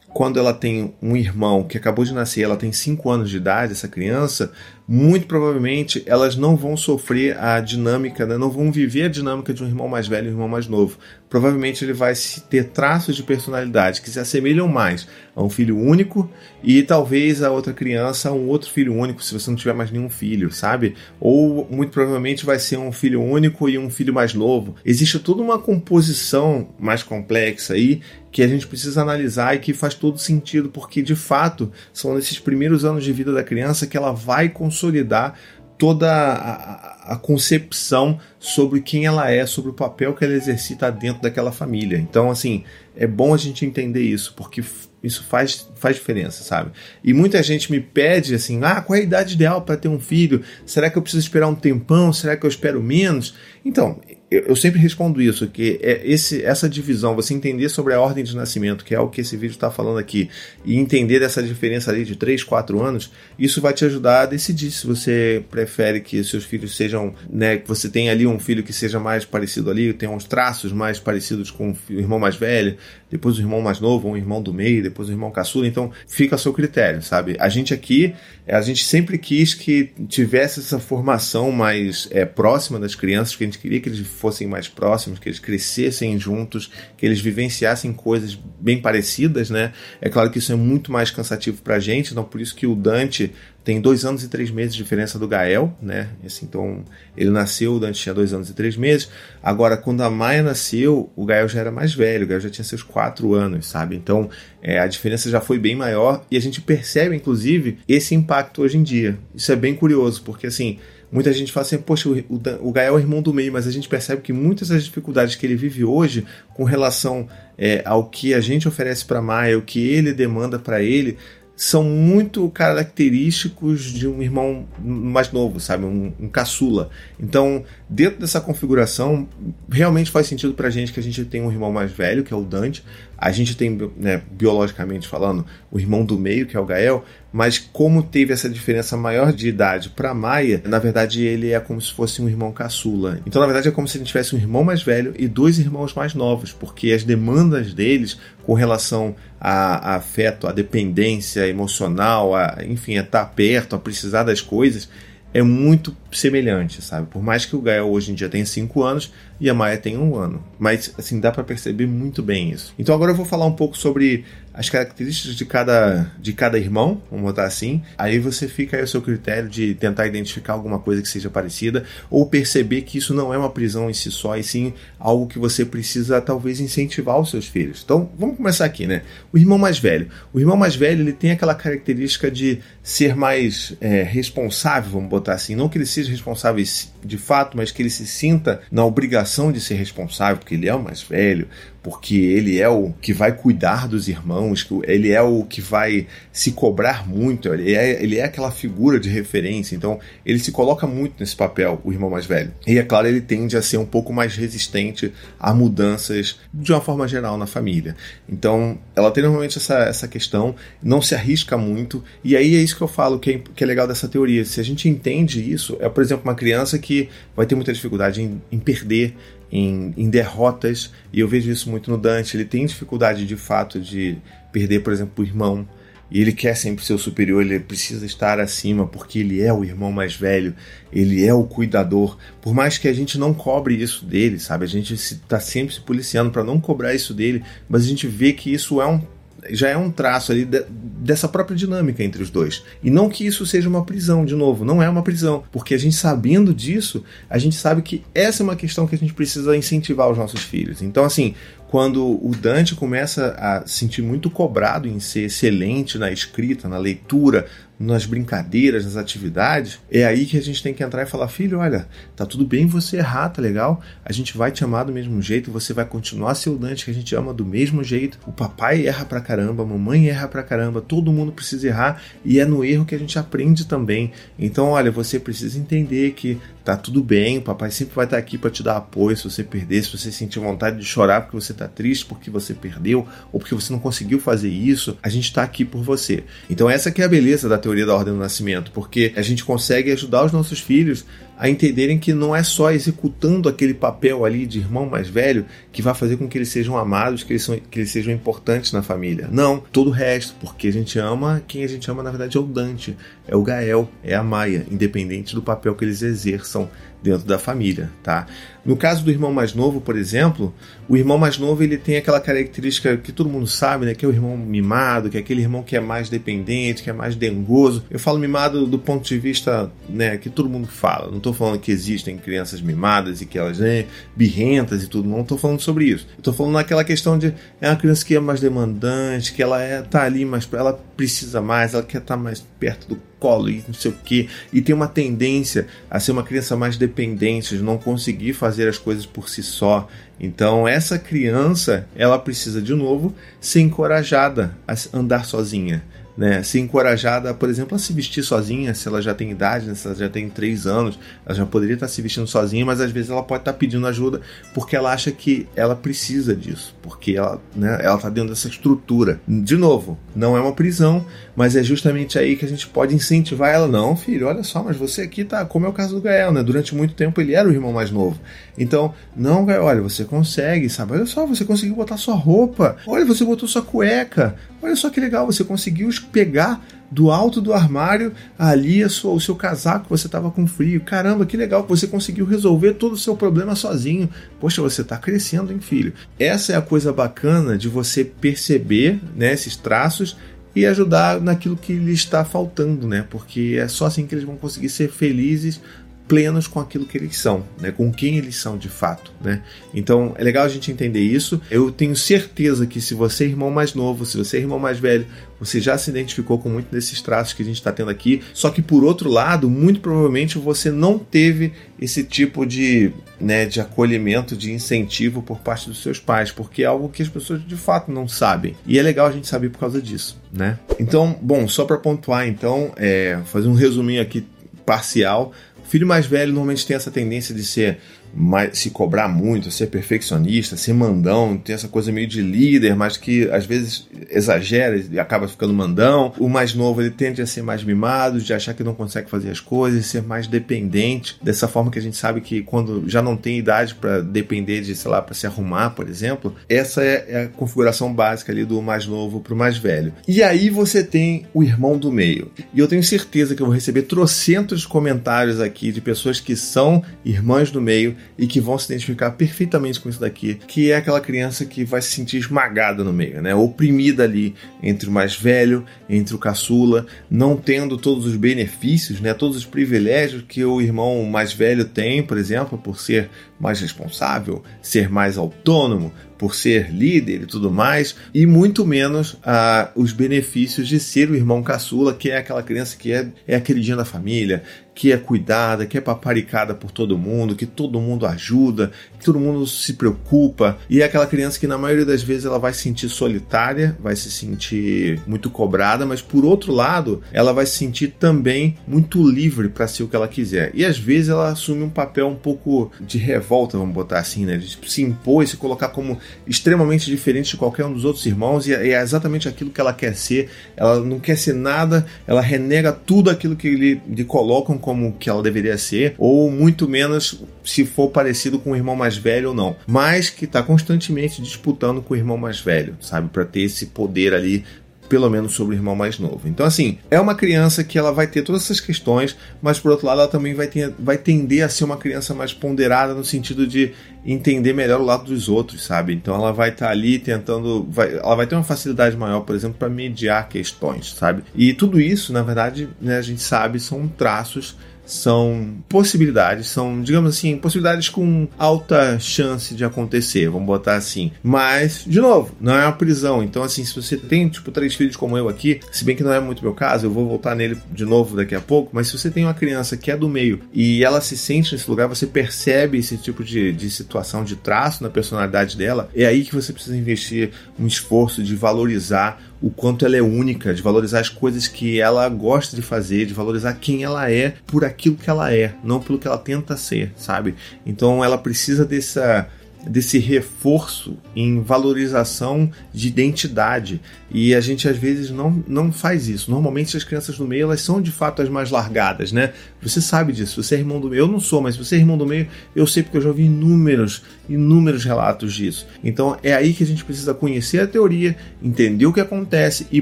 quando 0.09 0.39
ela 0.39 0.55
tem 0.55 0.95
um 0.99 1.15
irmão 1.15 1.63
que 1.63 1.77
acabou 1.77 2.03
de 2.03 2.15
nascer, 2.15 2.41
ela 2.41 2.57
tem 2.57 2.73
cinco 2.73 3.11
anos 3.11 3.29
de 3.29 3.37
idade, 3.37 3.73
essa 3.73 3.87
criança, 3.87 4.51
muito 4.87 5.27
provavelmente 5.27 6.01
elas 6.05 6.37
não 6.37 6.55
vão 6.55 6.77
sofrer 6.77 7.37
a 7.37 7.59
dinâmica, 7.59 8.25
né? 8.25 8.37
não 8.37 8.49
vão 8.49 8.71
viver 8.71 9.03
a 9.03 9.09
dinâmica 9.09 9.53
de 9.53 9.61
um 9.61 9.67
irmão 9.67 9.87
mais 9.89 10.07
velho 10.07 10.27
e 10.27 10.29
um 10.29 10.33
irmão 10.33 10.47
mais 10.47 10.65
novo. 10.67 10.97
Provavelmente 11.29 11.83
ele 11.83 11.91
vai 11.91 12.13
ter 12.49 12.69
traços 12.69 13.13
de 13.13 13.21
personalidade 13.21 14.01
que 14.01 14.09
se 14.09 14.17
assemelham 14.17 14.67
mais 14.67 15.05
a 15.35 15.43
um 15.43 15.49
filho 15.49 15.77
único 15.77 16.31
e 16.63 16.81
talvez 16.83 17.43
a 17.43 17.51
outra 17.51 17.73
criança 17.73 18.29
a 18.29 18.31
um 18.31 18.47
outro 18.47 18.69
filho 18.69 18.93
único, 18.93 19.21
se 19.21 19.33
você 19.33 19.49
não 19.49 19.57
tiver 19.57 19.73
mais 19.73 19.91
nenhum 19.91 20.09
filho, 20.09 20.53
sabe? 20.53 20.95
Ou 21.19 21.67
muito 21.69 21.91
provavelmente 21.91 22.45
vai 22.45 22.57
ser 22.57 22.77
um 22.77 22.93
filho 22.93 23.21
único 23.21 23.67
e 23.67 23.77
um 23.77 23.89
filho 23.89 24.13
mais 24.13 24.33
novo. 24.33 24.75
Existe 24.85 25.19
toda 25.19 25.41
uma 25.41 25.59
composição 25.59 26.69
mais 26.79 27.03
complexa 27.03 27.73
aí 27.73 28.01
que 28.31 28.41
a 28.43 28.47
gente 28.47 28.67
precisa 28.67 29.01
analisar 29.01 29.55
e 29.55 29.59
que 29.59 29.73
faz 29.73 29.95
todo 29.95 30.17
sentido, 30.17 30.69
porque 30.69 31.01
de 31.01 31.15
fato 31.15 31.71
são 31.91 32.13
nesses 32.13 32.39
primeiros 32.39 32.85
anos 32.85 33.03
de 33.03 33.11
vida 33.11 33.33
da 33.33 33.43
criança 33.43 33.87
que 33.87 33.97
ela 33.97 34.11
vai 34.11 34.47
consumir 34.47 34.76
consolidar 34.77 35.37
toda 35.77 36.11
a, 36.11 37.13
a, 37.13 37.15
concepção 37.17 38.19
sobre 38.39 38.81
quem 38.81 39.05
ela 39.05 39.29
é, 39.29 39.45
sobre 39.45 39.69
o 39.69 39.73
papel 39.73 40.13
que 40.15 40.23
ela 40.23 40.33
exercita 40.33 40.91
dentro 40.91 41.21
daquela 41.21 41.51
família. 41.51 41.99
Então, 41.99 42.31
assim, 42.31 42.63
é 42.95 43.05
bom 43.05 43.31
a 43.31 43.37
gente 43.37 43.63
entender 43.63 44.01
isso, 44.01 44.33
porque 44.35 44.63
isso 45.03 45.23
faz, 45.23 45.69
faz 45.75 45.97
diferença, 45.97 46.43
sabe? 46.43 46.71
E 47.03 47.13
muita 47.13 47.43
gente 47.43 47.71
me 47.71 47.79
pede 47.79 48.33
assim: 48.33 48.59
ah, 48.63 48.81
qual 48.81 48.97
é 48.97 49.01
a 49.01 49.03
idade 49.03 49.35
ideal 49.35 49.61
para 49.61 49.77
ter 49.77 49.87
um 49.87 49.99
filho? 49.99 50.41
Será 50.65 50.89
que 50.89 50.97
eu 50.97 51.01
preciso 51.01 51.21
esperar 51.21 51.47
um 51.47 51.55
tempão? 51.55 52.11
Será 52.11 52.35
que 52.35 52.45
eu 52.45 52.49
espero 52.49 52.81
menos? 52.81 53.35
Então, 53.63 54.01
eu, 54.29 54.41
eu 54.41 54.55
sempre 54.55 54.79
respondo 54.79 55.21
isso, 55.21 55.47
que 55.47 55.79
é 55.81 56.01
esse, 56.03 56.43
essa 56.43 56.67
divisão, 56.67 57.15
você 57.15 57.33
entender 57.33 57.69
sobre 57.69 57.93
a 57.93 58.01
ordem 58.01 58.23
de 58.23 58.35
nascimento, 58.35 58.83
que 58.83 58.93
é 58.93 58.99
o 58.99 59.07
que 59.07 59.21
esse 59.21 59.37
vídeo 59.37 59.53
está 59.53 59.71
falando 59.71 59.97
aqui, 59.97 60.29
e 60.65 60.77
entender 60.77 61.19
dessa 61.19 61.41
diferença 61.41 61.91
ali 61.91 62.03
de 62.03 62.15
3, 62.15 62.43
4 62.43 62.81
anos, 62.81 63.11
isso 63.39 63.61
vai 63.61 63.73
te 63.73 63.85
ajudar 63.85 64.21
a 64.21 64.25
decidir 64.25 64.71
se 64.71 64.85
você 64.85 65.43
prefere 65.49 66.01
que 66.01 66.23
seus 66.23 66.43
filhos 66.43 66.75
sejam, 66.75 67.13
né, 67.29 67.57
que 67.57 67.67
você 67.67 67.89
tenha 67.89 68.11
ali 68.11 68.27
um 68.27 68.39
filho 68.39 68.63
que 68.63 68.73
seja 68.73 68.99
mais 68.99 69.23
parecido 69.23 69.71
ali, 69.71 69.93
tenha 69.93 70.11
uns 70.11 70.25
traços 70.25 70.73
mais 70.73 70.99
parecidos 70.99 71.49
com 71.49 71.71
o 71.71 71.93
irmão 71.93 72.19
mais 72.19 72.35
velho, 72.35 72.77
depois 73.09 73.37
o 73.37 73.41
irmão 73.41 73.61
mais 73.61 73.79
novo, 73.79 74.09
um 74.09 74.17
irmão 74.17 74.41
do 74.41 74.53
meio, 74.53 74.83
depois 74.83 75.07
o 75.07 75.11
irmão 75.11 75.31
caçula, 75.31 75.65
então 75.65 75.91
fica 76.05 76.35
a 76.35 76.37
seu 76.37 76.51
critério, 76.51 77.01
sabe? 77.01 77.37
A 77.39 77.47
gente 77.47 77.73
aqui, 77.73 78.13
a 78.45 78.59
gente 78.61 78.83
sempre 78.83 79.17
quis 79.17 79.53
que 79.53 79.91
tivesse 80.09 80.59
essa 80.59 80.79
formação 80.79 81.51
mais 81.51 82.09
é, 82.11 82.25
próxima 82.25 82.77
das 82.79 82.95
crianças, 82.95 83.35
que 83.35 83.43
a 83.45 83.47
gente 83.47 83.59
queria 83.59 83.79
que 83.79 83.87
eles 83.87 83.99
fossem 84.17 84.47
mais 84.47 84.67
próximos, 84.67 85.19
que 85.19 85.29
eles 85.29 85.39
crescessem 85.39 86.17
juntos, 86.19 86.71
que 86.97 87.05
eles 87.05 87.19
vivenciassem 87.19 87.93
coisas 87.93 88.37
bem 88.59 88.81
parecidas, 88.81 89.49
né? 89.49 89.73
É 90.01 90.09
claro 90.09 90.29
que 90.31 90.39
isso 90.39 90.51
é 90.51 90.55
muito 90.55 90.91
mais 90.91 91.11
cansativo 91.11 91.61
pra 91.61 91.79
gente, 91.79 92.11
então 92.11 92.23
por 92.23 92.41
isso 92.41 92.55
que 92.55 92.67
o 92.67 92.75
Dante 92.75 93.33
tem 93.67 93.81
dois 93.81 94.05
anos 94.05 94.23
e 94.23 94.29
três 94.29 94.49
meses 94.49 94.73
de 94.73 94.81
diferença 94.81 95.19
do 95.19 95.27
Gael, 95.27 95.75
né? 95.81 96.07
Assim, 96.25 96.45
então 96.45 96.85
ele 97.17 97.29
nasceu, 97.29 97.73
o 97.73 97.79
Dante 97.81 98.01
tinha 98.01 98.15
dois 98.15 98.31
anos 98.31 98.49
e 98.49 98.53
três 98.53 98.77
meses. 98.77 99.09
Agora, 99.43 99.75
quando 99.75 100.01
a 100.03 100.09
Maia 100.09 100.41
nasceu, 100.41 101.11
o 101.17 101.25
Gael 101.25 101.49
já 101.49 101.59
era 101.59 101.69
mais 101.69 101.93
velho, 101.93 102.23
o 102.23 102.27
Gael 102.29 102.39
já 102.39 102.49
tinha 102.49 102.63
seus 102.63 102.81
quatro 102.81 103.33
anos, 103.33 103.67
sabe? 103.67 103.97
Então 103.97 104.29
é, 104.61 104.79
a 104.79 104.87
diferença 104.87 105.29
já 105.29 105.41
foi 105.41 105.59
bem 105.59 105.75
maior 105.75 106.25
e 106.31 106.37
a 106.37 106.39
gente 106.39 106.61
percebe, 106.61 107.13
inclusive, 107.13 107.79
esse 107.89 108.15
impacto 108.15 108.61
hoje 108.61 108.77
em 108.77 108.83
dia. 108.83 109.19
Isso 109.35 109.51
é 109.51 109.55
bem 109.57 109.75
curioso, 109.75 110.21
porque 110.23 110.47
assim. 110.47 110.79
Muita 111.11 111.31
gente 111.31 111.51
fala 111.51 111.65
assim, 111.65 111.77
poxa, 111.77 112.09
o, 112.09 112.15
o 112.61 112.71
Gael 112.71 112.93
é 112.93 112.97
o 112.97 112.99
irmão 112.99 113.21
do 113.21 113.33
meio, 113.33 113.51
mas 113.51 113.65
a 113.65 113.71
gente 113.71 113.87
percebe 113.87 114.21
que 114.21 114.33
muitas 114.33 114.69
das 114.69 114.83
dificuldades 114.83 115.35
que 115.35 115.45
ele 115.45 115.55
vive 115.55 115.83
hoje 115.83 116.25
com 116.53 116.63
relação 116.63 117.27
é, 117.57 117.81
ao 117.85 118.09
que 118.09 118.33
a 118.33 118.41
gente 118.41 118.67
oferece 118.67 119.05
para 119.05 119.21
Maia, 119.21 119.57
o 119.57 119.61
que 119.61 119.79
ele 119.79 120.13
demanda 120.13 120.59
para 120.59 120.81
ele, 120.81 121.17
são 121.57 121.83
muito 121.83 122.47
característicos 122.51 123.81
de 123.85 124.07
um 124.07 124.21
irmão 124.21 124.67
mais 124.79 125.31
novo, 125.31 125.59
sabe? 125.59 125.85
Um, 125.85 126.13
um 126.19 126.29
caçula. 126.29 126.91
Então, 127.19 127.63
dentro 127.89 128.19
dessa 128.19 128.39
configuração, 128.39 129.27
realmente 129.67 130.11
faz 130.11 130.27
sentido 130.27 130.53
pra 130.53 130.69
gente 130.69 130.93
que 130.93 130.99
a 130.99 131.03
gente 131.03 131.25
tem 131.25 131.41
um 131.41 131.51
irmão 131.51 131.71
mais 131.73 131.91
velho, 131.91 132.23
que 132.23 132.31
é 132.31 132.37
o 132.37 132.43
Dante. 132.43 132.83
A 133.17 133.31
gente 133.31 133.57
tem, 133.57 133.77
né, 133.97 134.21
biologicamente 134.31 135.07
falando, 135.07 135.45
o 135.71 135.79
irmão 135.79 136.05
do 136.05 136.17
meio, 136.17 136.45
que 136.45 136.55
é 136.55 136.59
o 136.59 136.65
Gael, 136.65 137.03
mas 137.31 137.57
como 137.57 138.01
teve 138.03 138.31
essa 138.31 138.49
diferença 138.49 138.95
maior 138.95 139.33
de 139.33 139.47
idade 139.47 139.89
para 139.89 140.13
Maia, 140.13 140.61
na 140.65 140.79
verdade 140.79 141.23
ele 141.23 141.51
é 141.51 141.59
como 141.59 141.81
se 141.81 141.91
fosse 141.91 142.21
um 142.21 142.29
irmão 142.29 142.51
caçula. 142.51 143.19
Então, 143.25 143.39
na 143.39 143.45
verdade, 143.45 143.67
é 143.67 143.71
como 143.71 143.87
se 143.87 143.97
gente 143.97 144.07
tivesse 144.07 144.35
um 144.35 144.39
irmão 144.39 144.63
mais 144.63 144.81
velho 144.81 145.13
e 145.17 145.27
dois 145.27 145.59
irmãos 145.59 145.93
mais 145.93 146.13
novos, 146.13 146.51
porque 146.51 146.91
as 146.91 147.03
demandas 147.03 147.73
deles 147.73 148.17
com 148.43 148.53
relação 148.53 149.15
a, 149.39 149.93
a 149.93 149.95
afeto, 149.95 150.47
a 150.47 150.51
dependência 150.51 151.47
emocional, 151.47 152.35
a, 152.35 152.59
enfim, 152.65 152.97
a 152.97 153.01
estar 153.01 153.25
perto, 153.25 153.75
a 153.75 153.79
precisar 153.79 154.23
das 154.23 154.41
coisas, 154.41 154.89
é 155.37 155.43
muito 155.43 155.95
semelhante, 156.11 156.81
sabe? 156.81 157.05
Por 157.11 157.21
mais 157.21 157.45
que 157.45 157.55
o 157.55 157.61
Gael 157.61 157.87
hoje 157.91 158.11
em 158.11 158.15
dia 158.15 158.27
tenha 158.27 158.43
5 158.43 158.81
anos 158.81 159.13
e 159.39 159.47
a 159.47 159.53
Maia 159.53 159.77
tenha 159.77 159.99
um 159.99 160.15
ano. 160.15 160.43
Mas, 160.57 160.91
assim, 160.97 161.19
dá 161.19 161.31
para 161.31 161.43
perceber 161.43 161.85
muito 161.85 162.23
bem 162.23 162.49
isso. 162.49 162.73
Então 162.79 162.95
agora 162.95 163.11
eu 163.11 163.15
vou 163.15 163.23
falar 163.23 163.45
um 163.45 163.51
pouco 163.51 163.77
sobre 163.77 164.25
as 164.57 164.71
características 164.71 165.35
de 165.35 165.45
cada, 165.45 166.11
de 166.19 166.33
cada 166.33 166.57
irmão, 166.57 166.99
vamos 167.11 167.25
botar 167.25 167.45
assim. 167.45 167.83
Aí 167.95 168.17
você 168.17 168.47
fica 168.47 168.75
aí 168.75 168.81
ao 168.81 168.87
seu 168.87 169.03
critério 169.03 169.47
de 169.47 169.75
tentar 169.75 170.07
identificar 170.07 170.53
alguma 170.53 170.79
coisa 170.79 170.99
que 170.99 171.07
seja 171.07 171.29
parecida 171.29 171.83
ou 172.09 172.25
perceber 172.25 172.81
que 172.81 172.97
isso 172.97 173.13
não 173.13 173.31
é 173.31 173.37
uma 173.37 173.51
prisão 173.51 173.87
em 173.87 173.93
si 173.93 174.09
só, 174.09 174.35
e 174.35 174.41
sim 174.41 174.73
algo 174.97 175.27
que 175.27 175.37
você 175.37 175.63
precisa 175.63 176.19
talvez 176.19 176.59
incentivar 176.59 177.19
os 177.19 177.29
seus 177.29 177.45
filhos. 177.45 177.83
Então 177.85 178.09
vamos 178.17 178.37
começar 178.37 178.65
aqui, 178.65 178.87
né? 178.87 179.03
O 179.31 179.37
irmão 179.37 179.59
mais 179.59 179.77
velho. 179.77 180.07
O 180.33 180.39
irmão 180.39 180.57
mais 180.57 180.75
velho 180.75 181.01
ele 181.01 181.13
tem 181.13 181.29
aquela 181.29 181.53
característica 181.53 182.31
de 182.31 182.59
ser 182.81 183.15
mais 183.15 183.73
é, 183.79 184.01
responsável, 184.01 184.93
vamos 184.93 185.09
botar 185.09 185.33
assim. 185.33 185.55
Não 185.55 185.69
que 185.69 185.77
ele 185.77 185.85
seja 185.85 186.09
responsável 186.09 186.63
de 187.05 187.17
fato, 187.17 187.55
mas 187.55 187.69
que 187.69 187.81
ele 187.83 187.91
se 187.91 188.07
sinta 188.07 188.61
na 188.71 188.83
obrigação 188.83 189.51
de 189.51 189.61
ser 189.61 189.75
responsável, 189.75 190.37
porque 190.37 190.55
ele 190.55 190.67
é 190.67 190.73
o 190.73 190.81
mais 190.81 191.03
velho, 191.03 191.47
porque 191.87 192.17
ele 192.17 192.59
é 192.59 192.67
o 192.67 192.91
que 193.01 193.13
vai 193.13 193.31
cuidar 193.31 193.87
dos 193.87 194.09
irmãos, 194.09 194.67
ele 194.83 195.09
é 195.09 195.21
o 195.21 195.45
que 195.45 195.61
vai 195.61 196.05
se 196.33 196.51
cobrar 196.51 197.07
muito, 197.07 197.47
ele 197.47 197.73
é, 197.73 198.03
ele 198.03 198.17
é 198.17 198.25
aquela 198.25 198.51
figura 198.51 198.99
de 198.99 199.07
referência, 199.07 199.73
então 199.73 199.97
ele 200.25 200.37
se 200.37 200.51
coloca 200.51 200.85
muito 200.85 201.15
nesse 201.17 201.33
papel, 201.33 201.79
o 201.85 201.93
irmão 201.93 202.09
mais 202.09 202.25
velho. 202.25 202.51
E 202.67 202.77
é 202.77 202.83
claro, 202.83 203.07
ele 203.07 203.21
tende 203.21 203.55
a 203.55 203.61
ser 203.61 203.77
um 203.77 203.85
pouco 203.85 204.11
mais 204.11 204.35
resistente 204.35 205.13
a 205.39 205.53
mudanças 205.53 206.37
de 206.53 206.73
uma 206.73 206.81
forma 206.81 207.07
geral 207.07 207.37
na 207.37 207.47
família. 207.47 207.95
Então, 208.27 208.77
ela 208.93 209.09
tem 209.09 209.23
normalmente 209.23 209.57
essa, 209.57 209.77
essa 209.83 210.09
questão, 210.09 210.55
não 210.83 211.01
se 211.01 211.15
arrisca 211.15 211.57
muito, 211.57 212.03
e 212.21 212.35
aí 212.35 212.57
é 212.57 212.59
isso 212.59 212.75
que 212.75 212.83
eu 212.83 212.89
falo 212.89 213.17
que 213.17 213.31
é, 213.31 213.41
que 213.55 213.63
é 213.63 213.67
legal 213.67 213.87
dessa 213.87 214.09
teoria. 214.09 214.43
Se 214.43 214.59
a 214.59 214.63
gente 214.63 214.89
entende 214.89 215.53
isso, 215.53 215.77
é 215.79 215.87
por 215.87 216.03
exemplo 216.03 216.25
uma 216.25 216.35
criança 216.35 216.77
que 216.77 217.07
vai 217.33 217.45
ter 217.45 217.55
muita 217.55 217.71
dificuldade 217.71 218.21
em, 218.21 218.41
em 218.51 218.59
perder 218.59 219.15
em, 219.51 219.93
em, 219.97 220.09
derrotas, 220.09 220.91
e 221.11 221.19
eu 221.19 221.27
vejo 221.27 221.51
isso 221.51 221.69
muito 221.69 221.89
no 221.89 221.97
Dante. 221.97 222.35
Ele 222.35 222.45
tem 222.45 222.65
dificuldade 222.65 223.25
de 223.25 223.35
fato 223.35 223.79
de 223.79 224.17
perder, 224.51 224.81
por 224.81 224.93
exemplo, 224.93 225.23
o 225.23 225.27
irmão, 225.27 225.67
e 226.09 226.21
ele 226.21 226.31
quer 226.31 226.55
sempre 226.55 226.85
ser 226.85 226.93
o 226.93 226.97
superior, 226.97 227.41
ele 227.41 227.59
precisa 227.59 228.05
estar 228.05 228.39
acima 228.39 228.87
porque 228.87 229.19
ele 229.19 229.41
é 229.41 229.51
o 229.51 229.63
irmão 229.63 229.91
mais 229.91 230.15
velho, 230.15 230.55
ele 230.91 231.25
é 231.25 231.33
o 231.33 231.43
cuidador. 231.43 232.17
Por 232.41 232.53
mais 232.53 232.77
que 232.77 232.87
a 232.87 232.93
gente 232.93 233.17
não 233.17 233.33
cobre 233.33 233.75
isso 233.75 234.05
dele, 234.05 234.39
sabe? 234.39 234.63
A 234.63 234.67
gente 234.67 234.93
está 234.93 235.39
sempre 235.39 235.73
se 235.73 235.81
policiando 235.81 236.31
para 236.31 236.45
não 236.45 236.61
cobrar 236.61 236.93
isso 236.93 237.13
dele, 237.13 237.43
mas 237.67 237.83
a 237.83 237.87
gente 237.87 238.07
vê 238.07 238.31
que 238.31 238.53
isso 238.53 238.81
é 238.81 238.87
um 238.87 239.01
já 239.49 239.69
é 239.69 239.77
um 239.77 239.91
traço 239.91 240.31
ali 240.31 240.45
de, 240.45 240.63
dessa 240.69 241.27
própria 241.27 241.55
dinâmica 241.55 242.03
entre 242.03 242.21
os 242.21 242.29
dois. 242.29 242.63
E 242.83 242.89
não 242.89 243.09
que 243.09 243.25
isso 243.25 243.45
seja 243.45 243.69
uma 243.69 243.83
prisão, 243.83 244.25
de 244.25 244.35
novo, 244.35 244.65
não 244.65 244.81
é 244.81 244.89
uma 244.89 245.03
prisão, 245.03 245.43
porque 245.51 245.73
a 245.73 245.77
gente 245.77 245.95
sabendo 245.95 246.53
disso, 246.53 247.03
a 247.29 247.37
gente 247.37 247.55
sabe 247.55 247.81
que 247.81 248.03
essa 248.13 248.41
é 248.41 248.43
uma 248.43 248.55
questão 248.55 248.87
que 248.87 248.95
a 248.95 248.97
gente 248.97 249.13
precisa 249.13 249.55
incentivar 249.55 250.09
os 250.09 250.17
nossos 250.17 250.41
filhos. 250.41 250.81
Então, 250.81 251.03
assim, 251.03 251.35
quando 251.69 252.03
o 252.25 252.31
Dante 252.35 252.75
começa 252.75 253.35
a 253.37 253.67
se 253.67 253.79
sentir 253.79 254.01
muito 254.01 254.29
cobrado 254.29 254.87
em 254.87 254.99
ser 254.99 255.25
excelente 255.25 255.97
na 255.97 256.11
escrita, 256.11 256.67
na 256.67 256.77
leitura, 256.77 257.45
nas 257.79 258.05
brincadeiras, 258.05 258.85
nas 258.85 258.95
atividades, 258.95 259.79
é 259.91 260.03
aí 260.03 260.25
que 260.25 260.37
a 260.37 260.41
gente 260.41 260.63
tem 260.63 260.73
que 260.73 260.83
entrar 260.83 261.03
e 261.03 261.05
falar: 261.05 261.27
filho, 261.27 261.59
olha, 261.59 261.87
tá 262.15 262.25
tudo 262.25 262.45
bem 262.45 262.65
você 262.65 262.97
errar, 262.97 263.29
tá 263.29 263.41
legal? 263.41 263.81
A 264.03 264.11
gente 264.11 264.35
vai 264.35 264.51
te 264.51 264.63
amar 264.63 264.85
do 264.85 264.91
mesmo 264.91 265.21
jeito, 265.21 265.51
você 265.51 265.73
vai 265.73 265.85
continuar 265.85 266.35
o 266.47 266.57
Dante 266.57 266.85
que 266.85 266.91
a 266.91 266.93
gente 266.93 267.15
ama 267.15 267.33
do 267.33 267.45
mesmo 267.45 267.83
jeito. 267.83 268.17
O 268.25 268.31
papai 268.31 268.87
erra 268.87 269.05
pra 269.05 269.21
caramba, 269.21 269.63
a 269.63 269.65
mamãe 269.65 270.07
erra 270.09 270.27
pra 270.27 270.43
caramba, 270.43 270.81
todo 270.81 271.11
mundo 271.11 271.31
precisa 271.31 271.67
errar 271.67 272.01
e 272.25 272.39
é 272.39 272.45
no 272.45 272.63
erro 272.63 272.85
que 272.85 272.95
a 272.95 272.99
gente 272.99 273.17
aprende 273.19 273.65
também. 273.65 274.11
Então, 274.37 274.69
olha, 274.69 274.91
você 274.91 275.19
precisa 275.19 275.59
entender 275.59 276.11
que 276.11 276.39
tá 276.63 276.75
tudo 276.75 277.01
bem, 277.03 277.37
o 277.37 277.41
papai 277.41 277.71
sempre 277.71 277.95
vai 277.95 278.05
estar 278.05 278.17
aqui 278.17 278.37
para 278.37 278.49
te 278.49 278.61
dar 278.61 278.77
apoio 278.77 279.15
se 279.15 279.23
você 279.23 279.43
perder, 279.43 279.83
se 279.83 279.97
você 279.97 280.11
sentir 280.11 280.39
vontade 280.39 280.77
de 280.77 280.83
chorar 280.83 281.21
porque 281.21 281.35
você 281.35 281.53
tá 281.57 281.67
triste, 281.67 282.05
porque 282.05 282.29
você 282.29 282.53
perdeu 282.53 283.05
ou 283.31 283.39
porque 283.39 283.55
você 283.55 283.71
não 283.71 283.79
conseguiu 283.79 284.19
fazer 284.19 284.49
isso, 284.49 284.97
a 285.01 285.09
gente 285.09 285.33
tá 285.33 285.43
aqui 285.43 285.65
por 285.65 285.81
você. 285.81 286.23
Então 286.49 286.69
essa 286.69 286.91
que 286.91 287.01
é 287.01 287.05
a 287.05 287.09
beleza 287.09 287.49
da 287.49 287.57
teoria 287.57 287.85
da 287.85 287.95
ordem 287.95 288.13
do 288.13 288.19
nascimento, 288.19 288.71
porque 288.71 289.13
a 289.15 289.21
gente 289.21 289.43
consegue 289.43 289.91
ajudar 289.91 290.25
os 290.25 290.31
nossos 290.31 290.59
filhos 290.59 291.05
a 291.37 291.47
entenderem 291.47 291.99
que 291.99 292.13
não 292.13 292.35
é 292.35 292.41
só 292.41 292.71
executando 292.71 293.47
aquele 293.47 293.73
papel 293.73 294.25
ali 294.25 294.45
de 294.45 294.57
irmão 294.57 294.87
mais 294.87 295.07
velho 295.07 295.45
que 295.71 295.83
vai 295.83 295.93
fazer 295.93 296.17
com 296.17 296.27
que 296.27 296.37
eles 296.37 296.49
sejam 296.49 296.75
amados, 296.75 297.23
que 297.23 297.33
eles, 297.33 297.43
são, 297.43 297.59
que 297.69 297.79
eles 297.79 297.91
sejam 297.91 298.11
importantes 298.11 298.71
na 298.71 298.81
família. 298.81 299.29
Não, 299.31 299.63
todo 299.71 299.89
o 299.89 299.93
resto, 299.93 300.33
porque 300.39 300.67
a 300.67 300.73
gente 300.73 300.97
ama, 300.97 301.43
quem 301.47 301.63
a 301.63 301.67
gente 301.67 301.89
ama 301.91 302.01
na 302.01 302.09
verdade 302.09 302.37
é 302.37 302.39
o 302.39 302.43
Dante, 302.43 302.97
é 303.27 303.35
o 303.35 303.43
Gael, 303.43 303.87
é 304.03 304.15
a 304.15 304.23
Maia, 304.23 304.65
independente 304.71 305.35
do 305.35 305.41
papel 305.41 305.75
que 305.75 305.85
eles 305.85 306.01
exerçam 306.01 306.69
dentro 307.01 307.27
da 307.27 307.37
família, 307.37 307.89
tá? 308.03 308.25
No 308.65 308.75
caso 308.75 309.03
do 309.03 309.09
irmão 309.09 309.31
mais 309.31 309.53
novo, 309.53 309.79
por 309.79 309.95
exemplo, 309.95 310.53
o 310.89 310.97
irmão 310.97 311.17
mais 311.17 311.37
novo 311.37 311.63
ele 311.63 311.77
tem 311.77 311.95
aquela 311.95 312.19
característica 312.19 312.97
que 312.97 313.13
todo 313.13 313.29
mundo 313.29 313.47
sabe, 313.47 313.85
né? 313.85 313.95
Que 313.95 314.03
é 314.03 314.07
o 314.09 314.11
irmão 314.11 314.35
mimado, 314.35 315.09
que 315.09 315.15
é 315.15 315.21
aquele 315.21 315.41
irmão 315.41 315.63
que 315.63 315.75
é 315.75 315.79
mais 315.79 316.09
dependente, 316.09 316.83
que 316.83 316.89
é 316.89 316.93
mais 316.93 317.15
dengoso. 317.15 317.85
Eu 317.89 317.97
falo 317.97 318.19
mimado 318.19 318.67
do 318.67 318.77
ponto 318.77 319.07
de 319.07 319.17
vista, 319.17 319.71
né? 319.87 320.17
Que 320.17 320.29
todo 320.29 320.49
mundo 320.49 320.67
fala. 320.67 321.09
Não 321.09 321.17
estou 321.17 321.33
falando 321.33 321.59
que 321.59 321.71
existem 321.71 322.17
crianças 322.17 322.59
mimadas 322.59 323.21
e 323.21 323.25
que 323.25 323.39
elas, 323.39 323.59
né? 323.59 323.85
Birrentas 324.15 324.83
e 324.83 324.87
tudo. 324.87 325.07
Não 325.07 325.21
estou 325.21 325.37
falando 325.37 325.61
sobre 325.61 325.85
isso. 325.85 326.05
Estou 326.17 326.33
falando 326.33 326.53
naquela 326.53 326.83
questão 326.83 327.17
de 327.17 327.33
é 327.61 327.69
uma 327.69 327.77
criança 327.77 328.05
que 328.05 328.15
é 328.15 328.19
mais 328.19 328.41
demandante, 328.41 329.31
que 329.33 329.41
ela 329.41 329.61
é 329.61 329.81
tá 329.81 330.03
ali, 330.03 330.25
mas 330.25 330.47
ela 330.51 330.73
precisa 330.97 331.41
mais, 331.41 331.73
ela 331.73 331.83
quer 331.83 331.99
estar 331.99 332.17
tá 332.17 332.21
mais 332.21 332.41
perto 332.59 332.89
do 332.89 332.95
colo 333.19 333.49
e 333.49 333.63
não 333.67 333.73
sei 333.73 333.91
o 333.91 333.95
que, 333.95 334.29
e 334.51 334.61
tem 334.61 334.75
uma 334.75 334.87
tendência 334.87 335.67
a 335.89 335.99
ser 335.99 336.11
uma 336.11 336.23
criança 336.23 336.55
mais 336.55 336.77
dependente, 336.77 337.57
de 337.57 337.63
não 337.63 337.77
conseguir 337.77 338.33
fazer 338.33 338.67
as 338.67 338.77
coisas 338.77 339.05
por 339.05 339.29
si 339.29 339.41
só. 339.43 339.87
Então, 340.19 340.67
essa 340.67 340.97
criança, 340.97 341.87
ela 341.95 342.17
precisa 342.17 342.61
de 342.61 342.73
novo 342.73 343.13
ser 343.39 343.61
encorajada 343.61 344.57
a 344.67 344.75
andar 344.97 345.25
sozinha 345.25 345.83
né, 346.17 346.41
ser 346.41 346.59
encorajada, 346.59 347.33
por 347.33 347.47
exemplo, 347.49 347.75
a 347.75 347.79
se 347.79 347.93
vestir 347.93 348.23
sozinha, 348.23 348.73
se 348.73 348.87
ela 348.87 349.01
já 349.01 349.13
tem 349.13 349.29
idade, 349.29 349.67
né, 349.67 349.75
se 349.75 349.85
ela 349.85 349.95
já 349.95 350.09
tem 350.09 350.29
3 350.29 350.65
anos, 350.65 350.97
ela 351.25 351.35
já 351.35 351.45
poderia 351.45 351.75
estar 351.75 351.87
se 351.87 352.01
vestindo 352.01 352.25
sozinha, 352.25 352.65
mas 352.65 352.81
às 352.81 352.91
vezes 352.91 353.11
ela 353.11 353.21
pode 353.21 353.41
estar 353.41 353.53
pedindo 353.53 353.85
ajuda 353.85 354.21
porque 354.53 354.75
ela 354.75 354.91
acha 354.91 355.11
que 355.11 355.47
ela 355.55 355.75
precisa 355.75 356.35
disso, 356.35 356.75
porque 356.81 357.13
ela 357.13 357.41
né, 357.55 357.79
ela 357.81 357.95
está 357.95 358.09
dentro 358.09 358.29
dessa 358.29 358.47
estrutura. 358.47 359.19
De 359.27 359.55
novo, 359.55 359.97
não 360.15 360.35
é 360.35 360.41
uma 360.41 360.53
prisão, 360.53 361.05
mas 361.35 361.55
é 361.55 361.63
justamente 361.63 362.17
aí 362.17 362.35
que 362.35 362.45
a 362.45 362.47
gente 362.47 362.67
pode 362.67 362.95
incentivar 362.95 363.53
ela. 363.53 363.67
Não, 363.67 363.95
filho, 363.95 364.27
olha 364.27 364.43
só, 364.43 364.63
mas 364.63 364.75
você 364.75 365.03
aqui 365.03 365.23
tá, 365.23 365.45
como 365.45 365.65
é 365.65 365.69
o 365.69 365.73
caso 365.73 365.95
do 365.95 366.01
Gael, 366.01 366.31
né? 366.31 366.41
Durante 366.41 366.73
muito 366.73 366.93
tempo 366.95 367.21
ele 367.21 367.35
era 367.35 367.47
o 367.47 367.51
irmão 367.51 367.71
mais 367.71 367.91
novo. 367.91 368.19
Então, 368.57 368.93
não, 369.15 369.45
Gael, 369.45 369.63
olha, 369.63 369.81
você 369.81 370.03
consegue, 370.03 370.69
sabe? 370.69 370.93
Olha 370.93 371.05
só, 371.05 371.25
você 371.25 371.45
conseguiu 371.45 371.75
botar 371.75 371.97
sua 371.97 372.15
roupa, 372.15 372.77
olha, 372.87 373.05
você 373.05 373.23
botou 373.23 373.47
sua 373.47 373.61
cueca, 373.61 374.35
olha 374.67 374.75
só 374.75 374.89
que 374.89 374.99
legal, 374.99 375.25
você 375.25 375.43
conseguiu 375.43 375.89
pegar 376.11 376.65
do 376.89 377.11
alto 377.11 377.41
do 377.41 377.53
armário 377.53 378.13
ali 378.37 378.87
sua, 378.89 379.11
o 379.11 379.19
seu 379.19 379.35
casaco, 379.35 379.89
você 379.89 380.07
estava 380.07 380.31
com 380.31 380.47
frio. 380.47 380.81
Caramba, 380.81 381.25
que 381.25 381.35
legal 381.35 381.63
que 381.63 381.69
você 381.69 381.87
conseguiu 381.87 382.25
resolver 382.25 382.73
todo 382.73 382.93
o 382.93 382.97
seu 382.97 383.15
problema 383.15 383.55
sozinho. 383.55 384.09
Poxa, 384.39 384.61
você 384.61 384.81
está 384.81 384.97
crescendo, 384.97 385.51
hein, 385.51 385.59
filho? 385.59 385.93
Essa 386.19 386.53
é 386.53 386.55
a 386.55 386.61
coisa 386.61 386.93
bacana 386.93 387.57
de 387.57 387.67
você 387.67 388.05
perceber 388.05 389.01
né, 389.15 389.33
esses 389.33 389.55
traços 389.55 390.15
e 390.55 390.65
ajudar 390.65 391.21
naquilo 391.21 391.55
que 391.55 391.73
lhe 391.73 391.93
está 391.93 392.25
faltando, 392.25 392.87
né? 392.87 393.05
Porque 393.09 393.57
é 393.59 393.67
só 393.67 393.85
assim 393.85 394.07
que 394.07 394.15
eles 394.15 394.25
vão 394.25 394.37
conseguir 394.37 394.69
ser 394.69 394.89
felizes 394.89 395.61
plenos 396.07 396.47
com 396.47 396.59
aquilo 396.59 396.85
que 396.85 396.97
eles 396.97 397.17
são, 397.17 397.43
né? 397.59 397.71
com 397.71 397.91
quem 397.91 398.17
eles 398.17 398.35
são 398.37 398.57
de 398.57 398.69
fato. 398.69 399.11
Né? 399.21 399.41
Então 399.73 400.15
é 400.17 400.23
legal 400.23 400.45
a 400.45 400.49
gente 400.49 400.71
entender 400.71 401.01
isso. 401.01 401.41
Eu 401.51 401.71
tenho 401.71 401.95
certeza 401.95 402.65
que 402.65 402.79
se 402.79 402.93
você 402.93 403.25
é 403.25 403.27
irmão 403.27 403.51
mais 403.51 403.73
novo, 403.73 404.05
se 404.05 404.17
você 404.17 404.37
é 404.37 404.39
irmão 404.41 404.59
mais 404.59 404.79
velho, 404.79 405.05
você 405.39 405.61
já 405.61 405.77
se 405.77 405.89
identificou 405.89 406.39
com 406.39 406.49
muito 406.49 406.71
desses 406.71 407.01
traços 407.01 407.33
que 407.33 407.43
a 407.43 407.45
gente 407.45 407.57
está 407.57 407.71
tendo 407.71 407.91
aqui. 407.91 408.21
Só 408.33 408.49
que 408.49 408.61
por 408.61 408.83
outro 408.83 409.09
lado, 409.09 409.49
muito 409.49 409.79
provavelmente 409.79 410.37
você 410.37 410.71
não 410.71 410.97
teve 410.97 411.53
esse 411.79 412.03
tipo 412.03 412.45
de, 412.45 412.91
né, 413.19 413.45
de 413.45 413.59
acolhimento, 413.61 414.35
de 414.35 414.51
incentivo 414.51 415.21
por 415.21 415.39
parte 415.39 415.69
dos 415.69 415.81
seus 415.83 415.99
pais, 415.99 416.31
porque 416.31 416.63
é 416.63 416.65
algo 416.65 416.89
que 416.89 417.03
as 417.03 417.09
pessoas 417.09 417.45
de 417.45 417.55
fato 417.55 417.91
não 417.91 418.07
sabem. 418.07 418.55
E 418.65 418.79
é 418.79 418.81
legal 418.81 419.07
a 419.07 419.11
gente 419.11 419.27
saber 419.27 419.49
por 419.49 419.59
causa 419.59 419.81
disso, 419.81 420.19
né? 420.31 420.57
Então, 420.79 421.17
bom, 421.21 421.47
só 421.47 421.65
para 421.65 421.77
pontuar, 421.77 422.27
então, 422.27 422.71
é, 422.77 423.19
fazer 423.25 423.47
um 423.47 423.53
resuminho 423.53 424.01
aqui 424.01 424.25
parcial. 424.65 425.31
Filho 425.67 425.85
mais 425.85 426.05
velho 426.05 426.31
normalmente 426.31 426.65
tem 426.65 426.75
essa 426.75 426.89
tendência 426.89 427.35
de 427.35 427.43
ser 427.43 427.79
mais, 428.17 428.57
se 428.57 428.71
cobrar 428.71 429.07
muito, 429.07 429.51
ser 429.51 429.67
perfeccionista, 429.67 430.57
ser 430.57 430.73
mandão, 430.73 431.37
ter 431.37 431.53
essa 431.53 431.67
coisa 431.67 431.91
meio 431.91 432.07
de 432.07 432.21
líder, 432.21 432.75
mas 432.75 432.97
que 432.97 433.29
às 433.29 433.45
vezes 433.45 433.87
exagera 434.09 434.83
e 434.91 434.99
acaba 434.99 435.27
ficando 435.27 435.53
mandão. 435.53 436.13
O 436.17 436.27
mais 436.27 436.53
novo 436.55 436.81
ele 436.81 436.89
tende 436.89 437.21
a 437.21 437.27
ser 437.27 437.43
mais 437.43 437.63
mimado, 437.63 438.19
de 438.19 438.33
achar 438.33 438.53
que 438.53 438.63
não 438.63 438.73
consegue 438.73 439.09
fazer 439.09 439.29
as 439.29 439.39
coisas, 439.39 439.85
ser 439.85 440.01
mais 440.01 440.25
dependente, 440.27 441.17
dessa 441.21 441.47
forma 441.47 441.69
que 441.69 441.77
a 441.77 441.81
gente 441.81 441.95
sabe 441.95 442.21
que 442.21 442.41
quando 442.41 442.89
já 442.89 443.01
não 443.01 443.15
tem 443.15 443.37
idade 443.37 443.75
para 443.75 444.01
depender 444.01 444.61
de, 444.61 444.75
sei 444.75 444.89
lá, 444.89 445.01
para 445.01 445.13
se 445.13 445.27
arrumar, 445.27 445.71
por 445.71 445.87
exemplo, 445.87 446.35
essa 446.49 446.83
é, 446.83 447.05
é 447.07 447.23
a 447.23 447.27
configuração 447.27 447.93
básica 447.93 448.31
ali 448.31 448.43
do 448.43 448.61
mais 448.61 448.87
novo 448.87 449.19
para 449.19 449.33
o 449.33 449.37
mais 449.37 449.57
velho. 449.57 449.93
E 450.07 450.23
aí 450.23 450.49
você 450.49 450.83
tem 450.83 451.25
o 451.33 451.43
irmão 451.43 451.77
do 451.77 451.91
meio. 451.91 452.31
E 452.53 452.59
eu 452.59 452.67
tenho 452.67 452.83
certeza 452.83 453.35
que 453.35 453.41
eu 453.41 453.45
vou 453.45 453.53
receber 453.53 453.83
trocentos 453.83 454.65
comentários 454.65 455.39
aqui 455.39 455.71
de 455.71 455.81
pessoas 455.81 456.19
que 456.19 456.35
são 456.35 456.83
irmãs 457.05 457.51
do 457.51 457.61
meio 457.61 457.95
e 458.17 458.27
que 458.27 458.39
vão 458.39 458.57
se 458.57 458.71
identificar 458.71 459.11
perfeitamente 459.11 459.79
com 459.79 459.89
isso 459.89 459.99
daqui, 459.99 460.35
que 460.47 460.71
é 460.71 460.75
aquela 460.75 461.01
criança 461.01 461.45
que 461.45 461.63
vai 461.63 461.81
se 461.81 461.91
sentir 461.91 462.17
esmagada 462.17 462.83
no 462.83 462.93
meio, 462.93 463.21
né? 463.21 463.33
Oprimida 463.33 464.03
ali 464.03 464.35
entre 464.61 464.89
o 464.89 464.91
mais 464.91 465.15
velho, 465.15 465.65
entre 465.89 466.15
o 466.15 466.19
caçula, 466.19 466.85
não 467.09 467.35
tendo 467.35 467.77
todos 467.77 468.05
os 468.05 468.15
benefícios, 468.15 468.99
né? 468.99 469.13
Todos 469.13 469.37
os 469.37 469.45
privilégios 469.45 470.23
que 470.27 470.43
o 470.43 470.61
irmão 470.61 471.03
mais 471.05 471.33
velho 471.33 471.65
tem, 471.65 472.03
por 472.03 472.17
exemplo, 472.17 472.57
por 472.57 472.79
ser 472.79 473.09
mais 473.39 473.61
responsável, 473.61 474.43
ser 474.61 474.89
mais 474.89 475.17
autônomo, 475.17 475.91
por 476.17 476.33
ser 476.35 476.71
líder 476.71 477.21
e 477.21 477.25
tudo 477.25 477.51
mais, 477.51 477.95
e 478.13 478.25
muito 478.25 478.65
menos 478.65 479.17
ah, 479.23 479.71
os 479.75 479.91
benefícios 479.91 480.67
de 480.67 480.79
ser 480.79 481.09
o 481.09 481.15
irmão 481.15 481.43
caçula, 481.43 481.93
que 481.93 482.09
é 482.09 482.17
aquela 482.17 482.41
criança 482.41 482.75
que 482.75 482.91
é, 482.91 483.07
é 483.27 483.35
a 483.35 483.41
queridinha 483.41 483.77
da 483.77 483.85
família, 483.85 484.43
que 484.77 484.91
é 484.91 484.97
cuidada, 484.97 485.65
que 485.65 485.75
é 485.75 485.81
paparicada 485.81 486.53
por 486.53 486.69
todo 486.69 486.99
mundo, 486.99 487.35
que 487.35 487.47
todo 487.47 487.81
mundo 487.81 488.05
ajuda, 488.05 488.71
que 488.99 489.03
todo 489.03 489.19
mundo 489.19 489.47
se 489.47 489.73
preocupa. 489.73 490.55
E 490.69 490.83
é 490.83 490.85
aquela 490.85 491.07
criança 491.07 491.39
que 491.39 491.47
na 491.47 491.57
maioria 491.57 491.83
das 491.83 492.03
vezes 492.03 492.25
ela 492.25 492.37
vai 492.37 492.53
se 492.53 492.61
sentir 492.61 492.87
solitária, 492.87 493.75
vai 493.79 493.95
se 493.95 494.11
sentir 494.11 495.01
muito 495.07 495.31
cobrada, 495.31 495.83
mas 495.83 495.99
por 495.99 496.23
outro 496.23 496.53
lado, 496.53 497.01
ela 497.11 497.33
vai 497.33 497.47
se 497.47 497.57
sentir 497.57 497.95
também 497.99 498.55
muito 498.67 499.01
livre 499.01 499.49
para 499.49 499.67
ser 499.67 499.81
o 499.81 499.87
que 499.87 499.95
ela 499.95 500.07
quiser. 500.07 500.51
E 500.53 500.63
às 500.63 500.77
vezes 500.77 501.09
ela 501.09 501.29
assume 501.29 501.63
um 501.63 501.69
papel 501.69 502.07
um 502.07 502.15
pouco 502.15 502.71
de 502.79 502.99
revolta, 502.99 503.57
vamos 503.57 503.73
botar 503.73 503.97
assim, 503.97 504.27
né? 504.27 504.37
De 504.37 504.59
se 504.69 504.83
impor 504.83 505.23
e 505.23 505.27
se 505.27 505.37
colocar 505.37 505.69
como 505.69 505.97
extremamente 506.27 506.85
diferente 506.85 507.31
de 507.31 507.37
qualquer 507.37 507.65
um 507.65 507.73
dos 507.73 507.83
outros 507.83 508.05
irmãos 508.05 508.47
e 508.47 508.53
é 508.53 508.79
exatamente 508.79 509.27
aquilo 509.27 509.49
que 509.49 509.59
ela 509.59 509.73
quer 509.73 509.95
ser. 509.95 510.29
Ela 510.55 510.79
não 510.81 510.99
quer 510.99 511.17
ser 511.17 511.33
nada, 511.33 511.83
ela 512.05 512.21
renega 512.21 512.71
tudo 512.71 513.09
aquilo 513.09 513.35
que 513.35 513.49
lhe, 513.49 513.81
lhe 513.89 514.03
colocam 514.03 514.66
como 514.67 514.91
que 514.91 515.09
ela 515.09 515.23
deveria 515.23 515.57
ser, 515.57 515.95
ou 515.97 516.29
muito 516.29 516.67
menos 516.67 517.23
se 517.41 517.65
for 517.65 517.87
parecido 517.87 518.37
com 518.37 518.51
o 518.51 518.55
irmão 518.55 518.75
mais 518.75 518.97
velho 518.97 519.29
ou 519.29 519.33
não, 519.33 519.55
mas 519.65 520.09
que 520.09 520.25
está 520.25 520.43
constantemente 520.43 521.21
disputando 521.21 521.81
com 521.81 521.93
o 521.93 521.97
irmão 521.97 522.17
mais 522.17 522.41
velho, 522.41 522.75
sabe, 522.81 523.07
para 523.07 523.23
ter 523.23 523.43
esse 523.43 523.67
poder 523.67 524.13
ali 524.13 524.43
pelo 524.87 525.09
menos 525.09 525.33
sobre 525.33 525.55
o 525.55 525.57
irmão 525.57 525.75
mais 525.75 525.99
novo. 525.99 526.21
Então, 526.25 526.45
assim, 526.45 526.77
é 526.89 526.99
uma 526.99 527.15
criança 527.15 527.63
que 527.63 527.77
ela 527.77 527.91
vai 527.91 528.07
ter 528.07 528.21
todas 528.21 528.43
essas 528.43 528.59
questões, 528.59 529.17
mas 529.41 529.59
por 529.59 529.71
outro 529.71 529.87
lado, 529.87 530.01
ela 530.01 530.09
também 530.09 530.33
vai, 530.33 530.47
ter, 530.47 530.73
vai 530.79 530.97
tender 530.97 531.43
a 531.43 531.49
ser 531.49 531.63
uma 531.63 531.77
criança 531.77 532.13
mais 532.13 532.33
ponderada 532.33 532.93
no 532.93 533.03
sentido 533.03 533.45
de 533.45 533.73
entender 534.05 534.53
melhor 534.53 534.79
o 534.79 534.85
lado 534.85 535.05
dos 535.05 535.27
outros, 535.27 535.63
sabe? 535.63 535.93
Então, 535.93 536.15
ela 536.15 536.31
vai 536.31 536.49
estar 536.49 536.67
tá 536.67 536.71
ali 536.71 536.97
tentando. 536.99 537.67
Vai, 537.69 537.95
ela 537.95 538.15
vai 538.15 538.27
ter 538.27 538.35
uma 538.35 538.43
facilidade 538.43 538.95
maior, 538.95 539.21
por 539.21 539.35
exemplo, 539.35 539.57
para 539.57 539.69
mediar 539.69 540.29
questões, 540.29 540.93
sabe? 540.93 541.23
E 541.35 541.53
tudo 541.53 541.79
isso, 541.79 542.13
na 542.13 542.21
verdade, 542.21 542.69
né, 542.81 542.97
a 542.97 543.01
gente 543.01 543.21
sabe, 543.21 543.59
são 543.59 543.87
traços 543.87 544.55
são 544.87 545.55
possibilidades, 545.69 546.47
são, 546.47 546.81
digamos 546.81 547.15
assim, 547.15 547.37
possibilidades 547.37 547.89
com 547.89 548.27
alta 548.37 548.97
chance 548.99 549.53
de 549.53 549.63
acontecer, 549.63 550.29
vamos 550.29 550.47
botar 550.47 550.75
assim. 550.75 551.11
Mas, 551.21 551.83
de 551.85 551.99
novo, 551.99 552.35
não 552.39 552.55
é 552.55 552.63
uma 552.65 552.71
prisão. 552.71 553.21
Então, 553.21 553.43
assim, 553.43 553.63
se 553.63 553.75
você 553.75 553.97
tem, 553.97 554.27
tipo, 554.29 554.49
três 554.51 554.73
filhos 554.73 554.95
como 554.95 555.17
eu 555.17 555.27
aqui, 555.29 555.59
se 555.71 555.83
bem 555.83 555.95
que 555.95 556.03
não 556.03 556.13
é 556.13 556.19
muito 556.19 556.41
meu 556.41 556.53
caso, 556.53 556.85
eu 556.85 556.91
vou 556.91 557.07
voltar 557.07 557.35
nele 557.35 557.57
de 557.71 557.85
novo 557.85 558.15
daqui 558.15 558.33
a 558.33 558.41
pouco, 558.41 558.69
mas 558.73 558.87
se 558.87 558.97
você 558.97 559.11
tem 559.11 559.25
uma 559.25 559.33
criança 559.33 559.75
que 559.75 559.91
é 559.91 559.97
do 559.97 560.07
meio 560.07 560.39
e 560.53 560.83
ela 560.83 561.01
se 561.01 561.17
sente 561.17 561.53
nesse 561.53 561.69
lugar, 561.69 561.87
você 561.87 562.07
percebe 562.07 562.77
esse 562.77 562.97
tipo 562.97 563.23
de, 563.23 563.51
de 563.51 563.69
situação, 563.69 564.23
de 564.23 564.35
traço 564.35 564.83
na 564.83 564.89
personalidade 564.89 565.57
dela, 565.57 565.89
é 565.95 566.05
aí 566.05 566.23
que 566.23 566.33
você 566.33 566.53
precisa 566.53 566.77
investir 566.77 567.31
um 567.59 567.67
esforço 567.67 568.23
de 568.23 568.35
valorizar 568.35 569.21
o 569.41 569.49
quanto 569.49 569.85
ela 569.85 569.95
é 569.95 570.01
única, 570.01 570.53
de 570.53 570.61
valorizar 570.61 570.99
as 570.99 571.09
coisas 571.09 571.47
que 571.47 571.79
ela 571.79 572.07
gosta 572.09 572.55
de 572.55 572.61
fazer, 572.61 573.05
de 573.05 573.13
valorizar 573.13 573.53
quem 573.53 573.83
ela 573.83 574.11
é 574.11 574.35
por 574.45 574.65
aquilo 574.65 574.95
que 574.95 575.09
ela 575.09 575.33
é, 575.33 575.53
não 575.63 575.79
pelo 575.79 575.99
que 575.99 576.07
ela 576.07 576.17
tenta 576.17 576.57
ser, 576.57 576.91
sabe? 576.97 577.35
Então 577.65 578.03
ela 578.03 578.17
precisa 578.17 578.65
dessa 578.65 579.27
desse 579.65 579.97
reforço 579.97 580.97
em 581.15 581.41
valorização 581.41 582.49
de 582.73 582.87
identidade. 582.87 583.81
E 584.09 584.33
a 584.33 584.41
gente 584.41 584.67
às 584.67 584.77
vezes 584.77 585.09
não, 585.09 585.43
não 585.47 585.71
faz 585.71 586.07
isso. 586.07 586.31
Normalmente 586.31 586.75
as 586.75 586.83
crianças 586.83 587.17
do 587.17 587.27
meio 587.27 587.43
elas 587.43 587.61
são 587.61 587.81
de 587.81 587.91
fato 587.91 588.21
as 588.21 588.29
mais 588.29 588.51
largadas, 588.51 589.11
né? 589.11 589.33
Você 589.61 589.81
sabe 589.81 590.13
disso. 590.13 590.41
Você 590.41 590.55
é 590.55 590.59
irmão 590.59 590.79
do 590.79 590.89
meio. 590.89 591.01
Eu 591.01 591.07
não 591.07 591.19
sou, 591.19 591.41
mas 591.41 591.57
você 591.57 591.75
é 591.75 591.79
irmão 591.79 591.97
do 591.97 592.05
meio, 592.05 592.27
eu 592.55 592.65
sei 592.65 592.83
porque 592.83 592.97
eu 592.97 593.01
já 593.01 593.09
ouvi 593.09 593.23
inúmeros, 593.23 594.03
inúmeros 594.29 594.83
relatos 594.83 595.33
disso. 595.33 595.67
Então 595.83 596.17
é 596.23 596.33
aí 596.33 596.53
que 596.53 596.63
a 596.63 596.67
gente 596.67 596.85
precisa 596.85 597.13
conhecer 597.13 597.59
a 597.59 597.67
teoria, 597.67 598.15
entender 598.41 598.85
o 598.85 598.93
que 598.93 599.01
acontece 599.01 599.67
e 599.71 599.81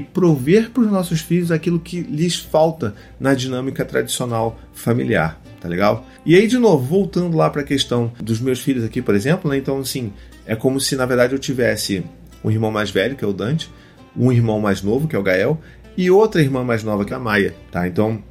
prover 0.00 0.70
para 0.70 0.82
os 0.82 0.90
nossos 0.90 1.20
filhos 1.20 1.50
aquilo 1.50 1.78
que 1.78 2.00
lhes 2.00 2.36
falta 2.36 2.94
na 3.20 3.34
dinâmica 3.34 3.84
tradicional 3.84 4.58
familiar 4.72 5.45
tá 5.60 5.68
legal? 5.68 6.06
E 6.24 6.34
aí, 6.34 6.46
de 6.46 6.58
novo, 6.58 6.84
voltando 6.84 7.36
lá 7.36 7.50
para 7.50 7.62
a 7.62 7.64
questão 7.64 8.12
dos 8.22 8.40
meus 8.40 8.60
filhos 8.60 8.84
aqui, 8.84 9.00
por 9.00 9.14
exemplo, 9.14 9.50
né? 9.50 9.56
Então, 9.56 9.78
assim, 9.78 10.12
é 10.46 10.54
como 10.54 10.80
se 10.80 10.96
na 10.96 11.06
verdade 11.06 11.32
eu 11.32 11.38
tivesse 11.38 12.04
um 12.44 12.50
irmão 12.50 12.70
mais 12.70 12.90
velho, 12.90 13.16
que 13.16 13.24
é 13.24 13.28
o 13.28 13.32
Dante, 13.32 13.70
um 14.16 14.32
irmão 14.32 14.60
mais 14.60 14.82
novo, 14.82 15.08
que 15.08 15.16
é 15.16 15.18
o 15.18 15.22
Gael, 15.22 15.60
e 15.96 16.10
outra 16.10 16.40
irmã 16.40 16.62
mais 16.62 16.82
nova, 16.82 17.04
que 17.04 17.12
é 17.12 17.16
a 17.16 17.20
Maia, 17.20 17.54
tá? 17.70 17.86
Então, 17.86 18.22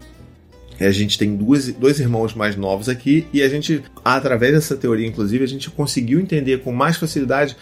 a 0.80 0.92
gente 0.92 1.18
tem 1.18 1.36
duas, 1.36 1.72
dois 1.74 2.00
irmãos 2.00 2.34
mais 2.34 2.56
novos 2.56 2.90
aqui 2.90 3.28
e 3.32 3.42
a 3.42 3.48
gente, 3.48 3.82
através 4.04 4.54
dessa 4.54 4.76
teoria, 4.76 5.08
inclusive, 5.08 5.44
a 5.44 5.48
gente 5.48 5.70
conseguiu 5.70 6.20
entender 6.20 6.60
com 6.62 6.72
mais 6.72 6.98
facilidade 6.98 7.56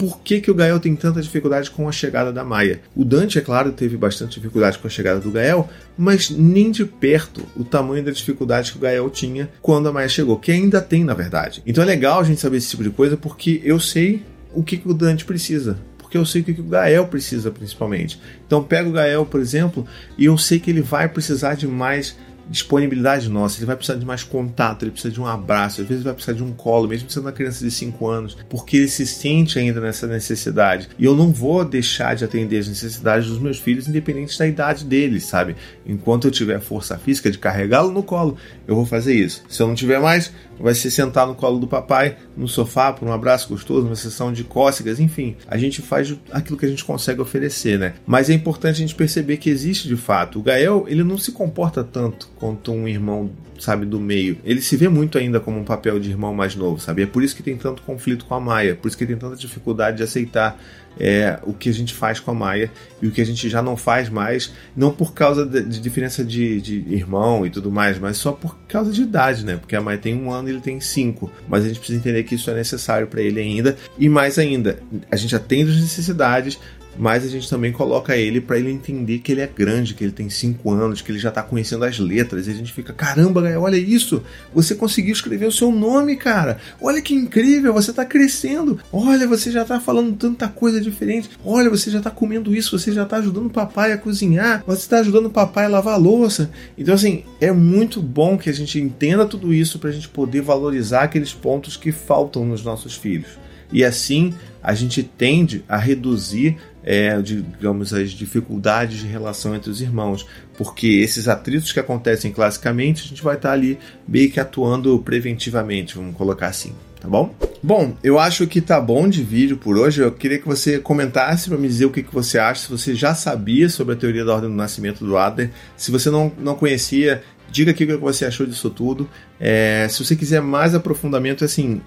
por 0.00 0.22
que, 0.22 0.40
que 0.40 0.50
o 0.50 0.54
Gael 0.54 0.80
tem 0.80 0.96
tanta 0.96 1.20
dificuldade 1.20 1.70
com 1.70 1.86
a 1.86 1.92
chegada 1.92 2.32
da 2.32 2.42
Maia. 2.42 2.80
O 2.96 3.04
Dante, 3.04 3.36
é 3.36 3.42
claro, 3.42 3.70
teve 3.70 3.98
bastante 3.98 4.40
dificuldade 4.40 4.78
com 4.78 4.86
a 4.86 4.90
chegada 4.90 5.20
do 5.20 5.30
Gael, 5.30 5.68
mas 5.96 6.30
nem 6.30 6.70
de 6.70 6.86
perto 6.86 7.42
o 7.54 7.64
tamanho 7.64 8.02
da 8.02 8.10
dificuldade 8.10 8.72
que 8.72 8.78
o 8.78 8.80
Gael 8.80 9.10
tinha 9.10 9.50
quando 9.60 9.90
a 9.90 9.92
Maia 9.92 10.08
chegou, 10.08 10.38
que 10.38 10.50
ainda 10.50 10.80
tem, 10.80 11.04
na 11.04 11.12
verdade. 11.12 11.62
Então 11.66 11.84
é 11.84 11.86
legal 11.86 12.18
a 12.18 12.24
gente 12.24 12.40
saber 12.40 12.56
esse 12.56 12.70
tipo 12.70 12.82
de 12.82 12.88
coisa 12.88 13.14
porque 13.14 13.60
eu 13.62 13.78
sei 13.78 14.22
o 14.54 14.62
que, 14.62 14.78
que 14.78 14.88
o 14.88 14.94
Dante 14.94 15.26
precisa 15.26 15.76
porque 16.10 16.18
eu 16.18 16.26
sei 16.26 16.40
o 16.40 16.44
que 16.44 16.60
o 16.60 16.64
Gael 16.64 17.06
precisa 17.06 17.52
principalmente. 17.52 18.20
Então 18.44 18.64
pego 18.64 18.90
o 18.90 18.92
Gael, 18.92 19.24
por 19.24 19.38
exemplo, 19.38 19.86
e 20.18 20.24
eu 20.24 20.36
sei 20.36 20.58
que 20.58 20.68
ele 20.68 20.82
vai 20.82 21.08
precisar 21.08 21.54
de 21.54 21.68
mais 21.68 22.16
disponibilidade 22.50 23.28
nossa. 23.28 23.58
Ele 23.58 23.66
vai 23.66 23.76
precisar 23.76 23.98
de 23.98 24.04
mais 24.04 24.24
contato, 24.24 24.82
ele 24.82 24.90
precisa 24.90 25.12
de 25.12 25.20
um 25.20 25.26
abraço, 25.26 25.80
às 25.80 25.86
vezes 25.86 26.02
vai 26.02 26.12
precisar 26.12 26.36
de 26.36 26.42
um 26.42 26.52
colo, 26.52 26.88
mesmo 26.88 27.08
sendo 27.08 27.24
uma 27.24 27.32
criança 27.32 27.64
de 27.64 27.70
5 27.70 28.08
anos, 28.08 28.36
porque 28.48 28.76
ele 28.78 28.88
se 28.88 29.06
sente 29.06 29.58
ainda 29.58 29.80
nessa 29.80 30.06
necessidade. 30.06 30.88
E 30.98 31.04
eu 31.04 31.14
não 31.14 31.32
vou 31.32 31.64
deixar 31.64 32.14
de 32.16 32.24
atender 32.24 32.58
as 32.58 32.68
necessidades 32.68 33.28
dos 33.28 33.38
meus 33.38 33.58
filhos, 33.58 33.88
independente 33.88 34.38
da 34.38 34.46
idade 34.46 34.84
deles, 34.84 35.24
sabe? 35.24 35.56
Enquanto 35.86 36.26
eu 36.26 36.30
tiver 36.30 36.60
força 36.60 36.98
física 36.98 37.30
de 37.30 37.38
carregá-lo 37.38 37.92
no 37.92 38.02
colo, 38.02 38.36
eu 38.66 38.74
vou 38.74 38.84
fazer 38.84 39.14
isso. 39.14 39.42
Se 39.48 39.62
eu 39.62 39.68
não 39.68 39.74
tiver 39.74 40.00
mais, 40.00 40.32
vai 40.58 40.74
se 40.74 40.90
sentar 40.90 41.26
no 41.26 41.34
colo 41.34 41.58
do 41.58 41.66
papai, 41.66 42.16
no 42.36 42.46
sofá, 42.46 42.92
por 42.92 43.08
um 43.08 43.12
abraço 43.12 43.48
gostoso, 43.48 43.86
uma 43.86 43.96
sessão 43.96 44.32
de 44.32 44.44
cócegas, 44.44 45.00
enfim. 45.00 45.36
A 45.46 45.56
gente 45.56 45.80
faz 45.80 46.14
aquilo 46.30 46.58
que 46.58 46.66
a 46.66 46.68
gente 46.68 46.84
consegue 46.84 47.20
oferecer, 47.20 47.78
né? 47.78 47.94
Mas 48.06 48.28
é 48.28 48.34
importante 48.34 48.76
a 48.76 48.80
gente 48.80 48.94
perceber 48.94 49.38
que 49.38 49.48
existe 49.48 49.88
de 49.88 49.96
fato. 49.96 50.38
O 50.38 50.42
Gael, 50.42 50.84
ele 50.88 51.02
não 51.02 51.16
se 51.16 51.32
comporta 51.32 51.82
tanto 51.82 52.28
quanto 52.40 52.72
um 52.72 52.88
irmão, 52.88 53.30
sabe, 53.58 53.84
do 53.84 54.00
meio. 54.00 54.38
Ele 54.42 54.62
se 54.62 54.74
vê 54.74 54.88
muito 54.88 55.18
ainda 55.18 55.38
como 55.38 55.58
um 55.58 55.64
papel 55.64 56.00
de 56.00 56.08
irmão 56.08 56.34
mais 56.34 56.56
novo, 56.56 56.80
sabe? 56.80 57.02
É 57.02 57.06
por 57.06 57.22
isso 57.22 57.36
que 57.36 57.42
tem 57.42 57.56
tanto 57.56 57.82
conflito 57.82 58.24
com 58.24 58.34
a 58.34 58.40
Maia, 58.40 58.74
por 58.74 58.88
isso 58.88 58.96
que 58.96 59.04
tem 59.04 59.16
tanta 59.16 59.36
dificuldade 59.36 59.98
de 59.98 60.02
aceitar 60.02 60.58
é, 60.98 61.38
o 61.42 61.52
que 61.52 61.68
a 61.68 61.72
gente 61.72 61.94
faz 61.94 62.18
com 62.18 62.30
a 62.30 62.34
Maia 62.34 62.70
e 63.00 63.06
o 63.06 63.10
que 63.10 63.20
a 63.20 63.24
gente 63.24 63.48
já 63.48 63.62
não 63.62 63.76
faz 63.76 64.08
mais, 64.08 64.52
não 64.74 64.90
por 64.90 65.12
causa 65.12 65.44
de, 65.44 65.62
de 65.62 65.80
diferença 65.80 66.24
de, 66.24 66.60
de, 66.60 66.74
irmão 66.88 67.44
e 67.44 67.50
tudo 67.50 67.70
mais, 67.70 67.98
mas 67.98 68.16
só 68.16 68.32
por 68.32 68.56
causa 68.66 68.90
de 68.90 69.02
idade, 69.02 69.44
né? 69.44 69.56
Porque 69.56 69.76
a 69.76 69.80
Maia 69.80 69.98
tem 69.98 70.14
um 70.14 70.32
ano 70.32 70.48
e 70.48 70.52
ele 70.52 70.60
tem 70.60 70.80
cinco, 70.80 71.30
mas 71.46 71.64
a 71.64 71.68
gente 71.68 71.78
precisa 71.78 71.98
entender 71.98 72.24
que 72.24 72.34
isso 72.34 72.50
é 72.50 72.54
necessário 72.54 73.06
para 73.06 73.20
ele 73.20 73.38
ainda 73.38 73.76
e 73.98 74.08
mais 74.08 74.38
ainda, 74.38 74.78
a 75.10 75.16
gente 75.16 75.36
atende 75.36 75.70
as 75.70 75.80
necessidades, 75.80 76.58
mas 76.98 77.24
a 77.24 77.28
gente 77.28 77.48
também 77.48 77.72
coloca 77.72 78.16
ele 78.16 78.40
para 78.40 78.58
ele 78.58 78.70
entender 78.70 79.18
que 79.18 79.32
ele 79.32 79.40
é 79.40 79.46
grande, 79.46 79.94
que 79.94 80.04
ele 80.04 80.12
tem 80.12 80.28
5 80.28 80.70
anos, 80.70 81.00
que 81.00 81.10
ele 81.10 81.18
já 81.18 81.30
está 81.30 81.42
conhecendo 81.42 81.84
as 81.84 81.98
letras, 81.98 82.46
e 82.46 82.50
a 82.50 82.54
gente 82.54 82.72
fica, 82.72 82.92
caramba, 82.92 83.42
olha 83.58 83.76
isso, 83.76 84.22
você 84.54 84.74
conseguiu 84.74 85.12
escrever 85.12 85.46
o 85.46 85.52
seu 85.52 85.70
nome, 85.70 86.16
cara, 86.16 86.58
olha 86.80 87.00
que 87.00 87.14
incrível, 87.14 87.72
você 87.72 87.90
está 87.90 88.04
crescendo, 88.04 88.78
olha, 88.92 89.26
você 89.26 89.50
já 89.50 89.62
está 89.62 89.80
falando 89.80 90.16
tanta 90.16 90.48
coisa 90.48 90.80
diferente, 90.80 91.30
olha, 91.44 91.70
você 91.70 91.90
já 91.90 91.98
está 91.98 92.10
comendo 92.10 92.54
isso, 92.54 92.78
você 92.78 92.92
já 92.92 93.04
está 93.04 93.16
ajudando 93.16 93.46
o 93.46 93.50
papai 93.50 93.92
a 93.92 93.98
cozinhar, 93.98 94.62
você 94.66 94.82
está 94.82 94.98
ajudando 94.98 95.26
o 95.26 95.30
papai 95.30 95.66
a 95.66 95.68
lavar 95.68 95.94
a 95.94 95.98
louça, 95.98 96.50
então 96.76 96.94
assim, 96.94 97.24
é 97.40 97.52
muito 97.52 98.02
bom 98.02 98.36
que 98.36 98.50
a 98.50 98.54
gente 98.54 98.78
entenda 98.78 99.26
tudo 99.26 99.54
isso 99.54 99.78
para 99.78 99.90
a 99.90 99.92
gente 99.92 100.08
poder 100.08 100.42
valorizar 100.42 101.02
aqueles 101.02 101.32
pontos 101.32 101.76
que 101.76 101.92
faltam 101.92 102.44
nos 102.44 102.64
nossos 102.64 102.94
filhos. 102.94 103.38
E 103.72 103.84
assim 103.84 104.34
a 104.62 104.74
gente 104.74 105.02
tende 105.02 105.64
a 105.68 105.78
reduzir 105.78 106.58
é, 106.82 107.20
digamos, 107.20 107.92
as 107.92 108.10
dificuldades 108.10 109.00
de 109.00 109.06
relação 109.06 109.54
entre 109.54 109.70
os 109.70 109.80
irmãos, 109.80 110.26
porque 110.56 110.86
esses 110.86 111.28
atritos 111.28 111.72
que 111.72 111.80
acontecem 111.80 112.32
classicamente, 112.32 113.04
a 113.04 113.08
gente 113.08 113.22
vai 113.22 113.36
estar 113.36 113.52
ali 113.52 113.78
meio 114.06 114.30
que 114.30 114.40
atuando 114.40 114.98
preventivamente, 115.00 115.94
vamos 115.94 116.16
colocar 116.16 116.48
assim, 116.48 116.72
tá 117.00 117.08
bom? 117.08 117.34
Bom, 117.62 117.94
eu 118.02 118.18
acho 118.18 118.46
que 118.46 118.60
tá 118.60 118.80
bom 118.80 119.06
de 119.06 119.22
vídeo 119.22 119.58
por 119.58 119.76
hoje. 119.76 120.00
Eu 120.00 120.12
queria 120.12 120.38
que 120.38 120.46
você 120.46 120.78
comentasse 120.78 121.50
para 121.50 121.58
me 121.58 121.68
dizer 121.68 121.84
o 121.84 121.90
que, 121.90 122.02
que 122.02 122.12
você 122.12 122.38
acha, 122.38 122.62
se 122.62 122.70
você 122.70 122.94
já 122.94 123.14
sabia 123.14 123.68
sobre 123.68 123.94
a 123.94 123.96
teoria 123.98 124.24
da 124.24 124.34
ordem 124.34 124.48
do 124.48 124.56
nascimento 124.56 125.04
do 125.04 125.18
Adler, 125.18 125.50
se 125.76 125.90
você 125.90 126.08
não, 126.08 126.32
não 126.38 126.54
conhecia, 126.54 127.22
diga 127.50 127.70
aqui 127.70 127.84
o 127.84 127.86
que 127.86 127.96
você 127.96 128.24
achou 128.24 128.46
disso 128.46 128.70
tudo. 128.70 129.06
É, 129.38 129.86
se 129.90 130.02
você 130.02 130.16
quiser 130.16 130.40
mais 130.40 130.74
aprofundamento, 130.74 131.44
assim, 131.44 131.82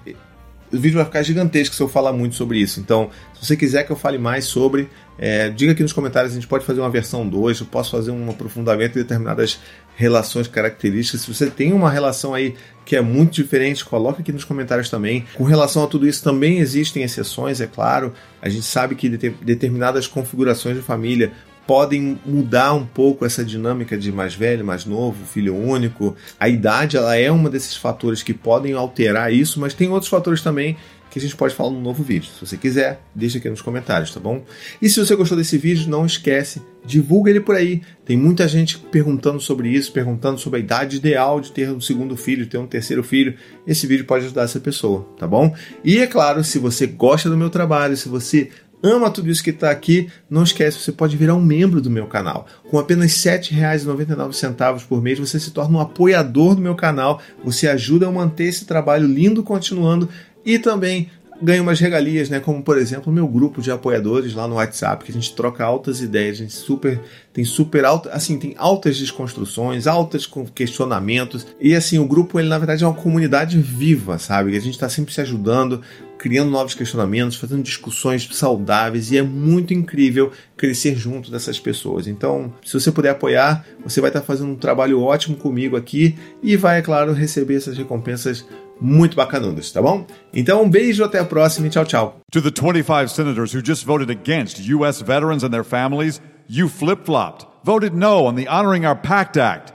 o 0.72 0.76
vídeo 0.76 0.96
vai 0.96 1.04
ficar 1.04 1.22
gigantesco 1.22 1.74
se 1.74 1.82
eu 1.82 1.88
falar 1.88 2.12
muito 2.12 2.34
sobre 2.34 2.58
isso. 2.58 2.80
Então, 2.80 3.10
se 3.34 3.46
você 3.46 3.56
quiser 3.56 3.84
que 3.84 3.92
eu 3.92 3.96
fale 3.96 4.18
mais 4.18 4.44
sobre, 4.44 4.88
é, 5.18 5.48
diga 5.48 5.72
aqui 5.72 5.82
nos 5.82 5.92
comentários, 5.92 6.32
a 6.32 6.34
gente 6.34 6.46
pode 6.46 6.64
fazer 6.64 6.80
uma 6.80 6.90
versão 6.90 7.28
2, 7.28 7.60
eu 7.60 7.66
posso 7.66 7.90
fazer 7.90 8.10
um 8.10 8.30
aprofundamento 8.30 8.94
de 8.94 9.02
determinadas 9.02 9.60
relações, 9.96 10.48
características. 10.48 11.22
Se 11.22 11.32
você 11.32 11.48
tem 11.48 11.72
uma 11.72 11.90
relação 11.90 12.34
aí 12.34 12.54
que 12.84 12.96
é 12.96 13.00
muito 13.00 13.34
diferente, 13.34 13.84
coloque 13.84 14.22
aqui 14.22 14.32
nos 14.32 14.44
comentários 14.44 14.90
também. 14.90 15.24
Com 15.34 15.44
relação 15.44 15.84
a 15.84 15.86
tudo 15.86 16.06
isso, 16.06 16.22
também 16.22 16.58
existem 16.58 17.02
exceções, 17.02 17.60
é 17.60 17.66
claro. 17.66 18.12
A 18.42 18.48
gente 18.48 18.66
sabe 18.66 18.94
que 18.94 19.08
determinadas 19.08 20.06
configurações 20.06 20.76
de 20.76 20.82
família 20.82 21.32
podem 21.66 22.18
mudar 22.24 22.74
um 22.74 22.84
pouco 22.84 23.24
essa 23.24 23.44
dinâmica 23.44 23.96
de 23.96 24.12
mais 24.12 24.34
velho, 24.34 24.64
mais 24.64 24.84
novo, 24.84 25.24
filho 25.24 25.56
único. 25.56 26.14
A 26.38 26.48
idade 26.48 26.96
ela 26.96 27.16
é 27.16 27.30
um 27.30 27.44
desses 27.44 27.76
fatores 27.76 28.22
que 28.22 28.34
podem 28.34 28.74
alterar 28.74 29.32
isso, 29.32 29.60
mas 29.60 29.74
tem 29.74 29.88
outros 29.88 30.10
fatores 30.10 30.42
também 30.42 30.76
que 31.14 31.20
a 31.20 31.22
gente 31.22 31.36
pode 31.36 31.54
falar 31.54 31.70
no 31.70 31.80
novo 31.80 32.02
vídeo. 32.02 32.28
Se 32.28 32.44
você 32.44 32.56
quiser, 32.56 33.00
deixa 33.14 33.38
aqui 33.38 33.48
nos 33.48 33.62
comentários, 33.62 34.12
tá 34.12 34.18
bom? 34.18 34.44
E 34.82 34.88
se 34.88 34.98
você 34.98 35.14
gostou 35.14 35.38
desse 35.38 35.56
vídeo, 35.56 35.88
não 35.88 36.04
esquece, 36.04 36.60
divulga 36.84 37.30
ele 37.30 37.38
por 37.38 37.54
aí. 37.54 37.82
Tem 38.04 38.16
muita 38.16 38.48
gente 38.48 38.76
perguntando 38.78 39.38
sobre 39.38 39.68
isso, 39.68 39.92
perguntando 39.92 40.40
sobre 40.40 40.58
a 40.58 40.62
idade 40.64 40.96
ideal 40.96 41.40
de 41.40 41.52
ter 41.52 41.70
um 41.70 41.80
segundo 41.80 42.16
filho, 42.16 42.48
ter 42.48 42.58
um 42.58 42.66
terceiro 42.66 43.04
filho. 43.04 43.36
Esse 43.64 43.86
vídeo 43.86 44.04
pode 44.04 44.24
ajudar 44.24 44.42
essa 44.42 44.58
pessoa, 44.58 45.08
tá 45.16 45.24
bom? 45.24 45.54
E 45.84 45.98
é 45.98 46.06
claro, 46.08 46.42
se 46.42 46.58
você 46.58 46.84
gosta 46.84 47.30
do 47.30 47.36
meu 47.36 47.48
trabalho, 47.48 47.96
se 47.96 48.08
você 48.08 48.50
ama 48.84 49.10
tudo 49.10 49.30
isso 49.30 49.42
que 49.42 49.50
está 49.50 49.70
aqui, 49.70 50.08
não 50.28 50.42
esquece, 50.42 50.78
você 50.78 50.92
pode 50.92 51.16
virar 51.16 51.34
um 51.34 51.42
membro 51.42 51.80
do 51.80 51.90
meu 51.90 52.06
canal. 52.06 52.46
Com 52.70 52.78
apenas 52.78 53.24
R$ 53.24 53.38
7,99 53.38 54.86
por 54.86 55.02
mês, 55.02 55.18
você 55.18 55.40
se 55.40 55.50
torna 55.50 55.78
um 55.78 55.80
apoiador 55.80 56.54
do 56.54 56.60
meu 56.60 56.74
canal, 56.74 57.20
você 57.42 57.66
ajuda 57.66 58.06
a 58.06 58.12
manter 58.12 58.44
esse 58.44 58.66
trabalho 58.66 59.08
lindo 59.08 59.42
continuando 59.42 60.08
e 60.44 60.58
também 60.58 61.08
ganha 61.42 61.62
umas 61.62 61.80
regalias, 61.80 62.28
né? 62.28 62.40
Como 62.40 62.62
por 62.62 62.78
exemplo 62.78 63.10
o 63.10 63.14
meu 63.14 63.26
grupo 63.26 63.60
de 63.60 63.70
apoiadores 63.70 64.34
lá 64.34 64.46
no 64.46 64.54
WhatsApp, 64.54 65.04
que 65.04 65.10
a 65.10 65.14
gente 65.14 65.34
troca 65.34 65.64
altas 65.64 66.00
ideias, 66.00 66.36
a 66.36 66.42
gente 66.42 66.52
super 66.52 67.00
tem 67.32 67.44
super 67.44 67.84
alta, 67.84 68.10
assim, 68.10 68.38
tem 68.38 68.54
altas 68.56 68.96
desconstruções, 68.96 69.86
altas 69.86 70.28
questionamentos. 70.54 71.46
E 71.60 71.74
assim, 71.74 71.98
o 71.98 72.06
grupo 72.06 72.38
ele 72.38 72.48
na 72.48 72.58
verdade 72.58 72.84
é 72.84 72.86
uma 72.86 72.94
comunidade 72.94 73.58
viva, 73.58 74.18
sabe? 74.18 74.56
A 74.56 74.60
gente 74.60 74.74
está 74.74 74.88
sempre 74.88 75.12
se 75.12 75.20
ajudando, 75.20 75.82
criando 76.24 76.50
novos 76.50 76.74
questionamentos, 76.74 77.36
fazendo 77.36 77.62
discussões 77.62 78.26
saudáveis 78.32 79.12
e 79.12 79.18
é 79.18 79.22
muito 79.22 79.74
incrível 79.74 80.32
crescer 80.56 80.96
junto 80.96 81.30
dessas 81.30 81.60
pessoas. 81.60 82.06
Então, 82.06 82.50
se 82.64 82.72
você 82.72 82.90
puder 82.90 83.10
apoiar, 83.10 83.62
você 83.84 84.00
vai 84.00 84.08
estar 84.08 84.22
fazendo 84.22 84.52
um 84.52 84.56
trabalho 84.56 85.02
ótimo 85.02 85.36
comigo 85.36 85.76
aqui 85.76 86.16
e 86.42 86.56
vai, 86.56 86.78
é 86.78 86.82
claro, 86.82 87.12
receber 87.12 87.56
essas 87.56 87.76
recompensas 87.76 88.42
muito 88.80 89.14
bacanudas, 89.14 89.70
tá 89.70 89.82
bom? 89.82 90.06
Então, 90.32 90.62
um 90.62 90.70
beijo, 90.70 91.04
até 91.04 91.18
a 91.18 91.26
próxima 91.26 91.66
e 91.66 91.70
tchau, 91.70 91.84
tchau. 91.84 92.20
To 92.32 92.40
the 92.40 92.50
25 92.50 93.10
senators 93.10 93.54
who 93.54 93.60
just 93.62 93.84
voted 93.84 94.10
against 94.10 94.66
US 94.72 95.02
veterans 95.02 95.44
and 95.44 95.50
their 95.50 95.62
families, 95.62 96.22
you 96.48 96.70
flip-flopped, 96.70 97.46
voted 97.62 97.94
no 97.94 98.24
on 98.24 98.34
the 98.34 98.48
Honoring 98.48 98.86
Our 98.86 98.96
Pact 98.96 99.38
Act. 99.38 99.74